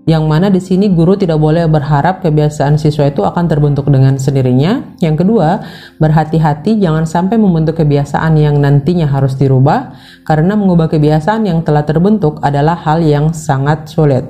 yang 0.05 0.29
mana 0.29 0.53
di 0.53 0.61
sini 0.61 0.93
guru 0.93 1.17
tidak 1.17 1.41
boleh 1.41 1.65
berharap 1.65 2.21
kebiasaan 2.21 2.77
siswa 2.77 3.09
itu 3.09 3.25
akan 3.25 3.49
terbentuk 3.49 3.89
dengan 3.89 4.21
sendirinya. 4.21 5.01
Yang 5.01 5.25
kedua, 5.25 5.65
berhati-hati 5.97 6.77
jangan 6.77 7.09
sampai 7.09 7.41
membentuk 7.41 7.81
kebiasaan 7.81 8.37
yang 8.37 8.61
nantinya 8.61 9.09
harus 9.09 9.41
dirubah 9.41 9.97
karena 10.29 10.53
mengubah 10.61 10.93
kebiasaan 10.93 11.49
yang 11.49 11.65
telah 11.65 11.89
terbentuk 11.89 12.37
adalah 12.45 12.77
hal 12.85 13.01
yang 13.01 13.33
sangat 13.33 13.89
sulit. 13.89 14.29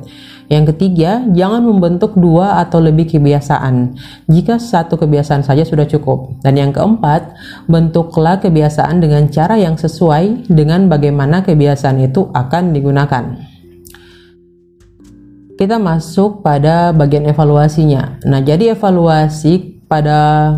Yang 0.52 0.76
ketiga, 0.76 1.24
jangan 1.32 1.64
membentuk 1.64 2.12
dua 2.20 2.60
atau 2.60 2.82
lebih 2.82 3.08
kebiasaan. 3.16 3.96
Jika 4.28 4.60
satu 4.60 5.00
kebiasaan 5.00 5.40
saja 5.40 5.64
sudah 5.64 5.88
cukup. 5.88 6.36
Dan 6.44 6.60
yang 6.60 6.72
keempat, 6.72 7.32
bentuklah 7.64 8.40
kebiasaan 8.44 9.00
dengan 9.00 9.32
cara 9.32 9.56
yang 9.56 9.80
sesuai 9.80 10.52
dengan 10.52 10.92
bagaimana 10.92 11.40
kebiasaan 11.40 12.04
itu 12.04 12.28
akan 12.28 12.76
digunakan. 12.76 13.24
Kita 15.54 15.78
masuk 15.78 16.42
pada 16.42 16.90
bagian 16.90 17.30
evaluasinya. 17.30 18.18
Nah, 18.26 18.42
jadi 18.42 18.74
evaluasi 18.74 19.86
pada 19.86 20.50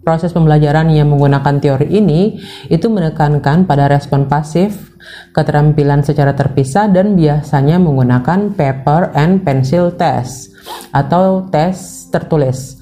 proses 0.00 0.32
pembelajaran 0.32 0.88
yang 0.90 1.12
menggunakan 1.12 1.60
teori 1.60 1.88
ini 1.92 2.40
itu 2.72 2.88
menekankan 2.88 3.68
pada 3.68 3.86
respon 3.86 4.26
pasif, 4.26 4.96
keterampilan 5.36 6.00
secara 6.00 6.32
terpisah 6.32 6.88
dan 6.88 7.16
biasanya 7.16 7.76
menggunakan 7.76 8.52
paper 8.56 9.12
and 9.16 9.44
pencil 9.44 9.92
test 9.92 10.56
atau 10.92 11.48
tes 11.48 12.08
tertulis. 12.10 12.80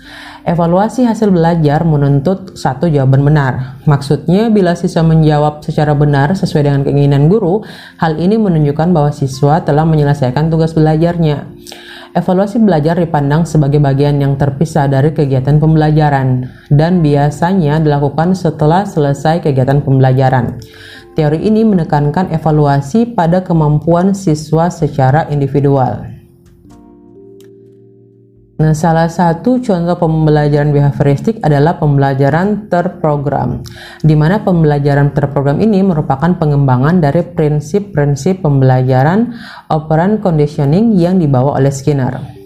Evaluasi 0.49 1.05
hasil 1.05 1.29
belajar 1.29 1.85
menuntut 1.85 2.57
satu 2.57 2.89
jawaban 2.89 3.21
benar. 3.21 3.85
Maksudnya, 3.85 4.49
bila 4.49 4.73
siswa 4.73 5.05
menjawab 5.05 5.61
secara 5.61 5.93
benar 5.93 6.33
sesuai 6.33 6.65
dengan 6.65 6.81
keinginan 6.89 7.29
guru, 7.29 7.61
hal 8.01 8.17
ini 8.17 8.41
menunjukkan 8.41 8.89
bahwa 8.97 9.13
siswa 9.13 9.61
telah 9.61 9.85
menyelesaikan 9.85 10.49
tugas 10.49 10.73
belajarnya. 10.73 11.58
Evaluasi 12.17 12.57
belajar 12.65 12.97
dipandang 12.97 13.45
sebagai 13.45 13.77
bagian 13.85 14.17
yang 14.17 14.41
terpisah 14.41 14.89
dari 14.89 15.13
kegiatan 15.13 15.61
pembelajaran 15.61 16.49
dan 16.73 17.05
biasanya 17.05 17.77
dilakukan 17.85 18.33
setelah 18.33 18.89
selesai 18.89 19.45
kegiatan 19.45 19.85
pembelajaran. 19.85 20.57
Teori 21.13 21.45
ini 21.45 21.69
menekankan 21.69 22.33
evaluasi 22.33 23.13
pada 23.13 23.45
kemampuan 23.45 24.17
siswa 24.17 24.73
secara 24.73 25.29
individual. 25.29 26.08
Nah, 28.59 28.75
salah 28.75 29.07
satu 29.07 29.63
contoh 29.63 29.95
pembelajaran 30.03 30.75
behavioristik 30.75 31.39
adalah 31.47 31.79
pembelajaran 31.79 32.67
terprogram, 32.67 33.63
di 34.03 34.19
mana 34.19 34.43
pembelajaran 34.43 35.15
terprogram 35.15 35.63
ini 35.63 35.79
merupakan 35.87 36.35
pengembangan 36.35 36.99
dari 36.99 37.23
prinsip-prinsip 37.23 38.43
pembelajaran 38.43 39.31
operant 39.71 40.19
conditioning 40.19 40.99
yang 40.99 41.23
dibawa 41.23 41.55
oleh 41.55 41.71
Skinner. 41.71 42.38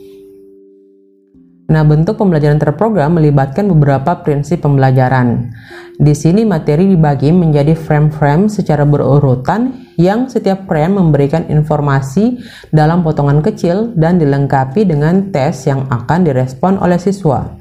Nah, 1.73 1.89
bentuk 1.89 2.21
pembelajaran 2.21 2.61
terprogram 2.61 3.17
melibatkan 3.17 3.65
beberapa 3.65 4.21
prinsip 4.21 4.61
pembelajaran. 4.61 5.57
Di 5.97 6.13
sini 6.13 6.45
materi 6.45 6.85
dibagi 6.85 7.33
menjadi 7.33 7.73
frame-frame 7.73 8.53
secara 8.53 8.85
berurutan 8.85 9.89
yang 9.97 10.29
setiap 10.29 10.69
frame 10.69 11.01
memberikan 11.01 11.49
informasi 11.49 12.45
dalam 12.69 13.01
potongan 13.01 13.41
kecil 13.41 13.89
dan 13.97 14.21
dilengkapi 14.21 14.85
dengan 14.85 15.33
tes 15.33 15.65
yang 15.65 15.89
akan 15.89 16.29
direspon 16.29 16.77
oleh 16.77 17.01
siswa. 17.01 17.57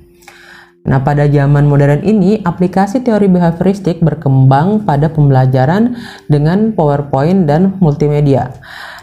Nah, 0.82 1.00
pada 1.00 1.30
zaman 1.32 1.72
modern 1.72 2.04
ini, 2.04 2.44
aplikasi 2.44 3.06
teori 3.06 3.32
behavioristik 3.32 4.04
berkembang 4.04 4.84
pada 4.84 5.08
pembelajaran 5.08 5.96
dengan 6.28 6.76
PowerPoint 6.76 7.48
dan 7.48 7.80
multimedia. 7.80 8.52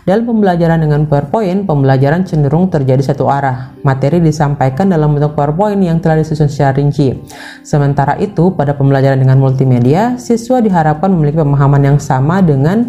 Dalam 0.09 0.25
pembelajaran 0.25 0.81
dengan 0.81 1.05
PowerPoint, 1.05 1.69
pembelajaran 1.69 2.25
cenderung 2.25 2.73
terjadi 2.73 3.13
satu 3.13 3.29
arah. 3.29 3.77
Materi 3.85 4.25
disampaikan 4.25 4.89
dalam 4.89 5.13
bentuk 5.13 5.37
PowerPoint 5.37 5.77
yang 5.85 6.01
telah 6.01 6.17
disusun 6.25 6.49
secara 6.49 6.81
rinci. 6.81 7.13
Sementara 7.61 8.17
itu, 8.17 8.57
pada 8.57 8.73
pembelajaran 8.73 9.21
dengan 9.21 9.37
multimedia, 9.37 10.17
siswa 10.17 10.65
diharapkan 10.65 11.13
memiliki 11.13 11.45
pemahaman 11.45 11.93
yang 11.93 11.99
sama 12.01 12.41
dengan 12.41 12.89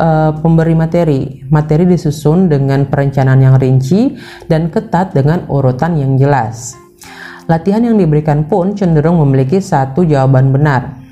uh, 0.00 0.32
pemberi 0.40 0.72
materi. 0.72 1.44
Materi 1.52 1.84
disusun 1.84 2.48
dengan 2.48 2.88
perencanaan 2.88 3.44
yang 3.44 3.60
rinci 3.60 4.16
dan 4.48 4.72
ketat 4.72 5.12
dengan 5.12 5.44
urutan 5.52 6.00
yang 6.00 6.16
jelas. 6.16 6.80
Latihan 7.44 7.84
yang 7.84 8.00
diberikan 8.00 8.48
pun 8.48 8.72
cenderung 8.72 9.20
memiliki 9.20 9.60
satu 9.60 10.00
jawaban 10.00 10.48
benar. 10.48 11.03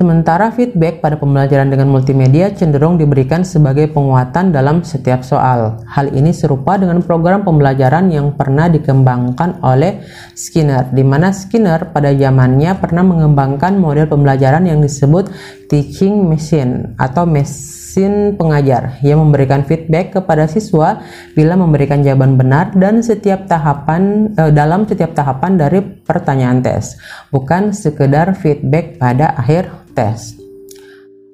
Sementara 0.00 0.48
feedback 0.48 1.04
pada 1.04 1.20
pembelajaran 1.20 1.68
dengan 1.68 1.92
multimedia 1.92 2.48
cenderung 2.56 2.96
diberikan 2.96 3.44
sebagai 3.44 3.92
penguatan 3.92 4.48
dalam 4.48 4.80
setiap 4.80 5.20
soal. 5.20 5.76
Hal 5.84 6.16
ini 6.16 6.32
serupa 6.32 6.80
dengan 6.80 7.04
program 7.04 7.44
pembelajaran 7.44 8.08
yang 8.08 8.32
pernah 8.32 8.72
dikembangkan 8.72 9.60
oleh 9.60 10.00
Skinner, 10.32 10.88
di 10.88 11.04
mana 11.04 11.36
Skinner 11.36 11.92
pada 11.92 12.16
zamannya 12.16 12.80
pernah 12.80 13.04
mengembangkan 13.04 13.76
model 13.76 14.08
pembelajaran 14.08 14.64
yang 14.64 14.80
disebut 14.80 15.28
teaching 15.68 16.24
machine 16.32 16.96
atau 16.96 17.28
mesin 17.28 18.40
pengajar 18.40 18.96
yang 19.04 19.20
memberikan 19.20 19.68
feedback 19.68 20.16
kepada 20.16 20.48
siswa 20.48 21.04
bila 21.36 21.60
memberikan 21.60 22.00
jawaban 22.00 22.40
benar 22.40 22.72
dan 22.72 23.04
setiap 23.04 23.44
tahapan 23.44 24.32
eh, 24.32 24.48
dalam 24.48 24.88
setiap 24.88 25.12
tahapan 25.12 25.60
dari 25.60 25.84
pertanyaan 25.84 26.64
tes, 26.64 26.96
bukan 27.28 27.76
sekedar 27.76 28.32
feedback 28.32 28.96
pada 28.96 29.36
akhir 29.36 29.79
tes. 29.92 30.40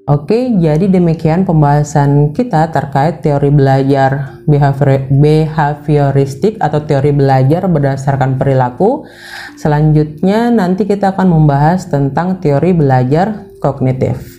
Oke, 0.06 0.54
jadi 0.62 0.86
demikian 0.86 1.42
pembahasan 1.42 2.30
kita 2.30 2.70
terkait 2.70 3.26
teori 3.26 3.50
belajar 3.50 4.38
behavioristik 5.10 6.62
atau 6.62 6.86
teori 6.86 7.10
belajar 7.10 7.66
berdasarkan 7.66 8.38
perilaku. 8.38 9.02
Selanjutnya 9.58 10.54
nanti 10.54 10.86
kita 10.86 11.10
akan 11.10 11.26
membahas 11.26 11.90
tentang 11.90 12.38
teori 12.38 12.70
belajar 12.70 13.50
kognitif. 13.58 14.35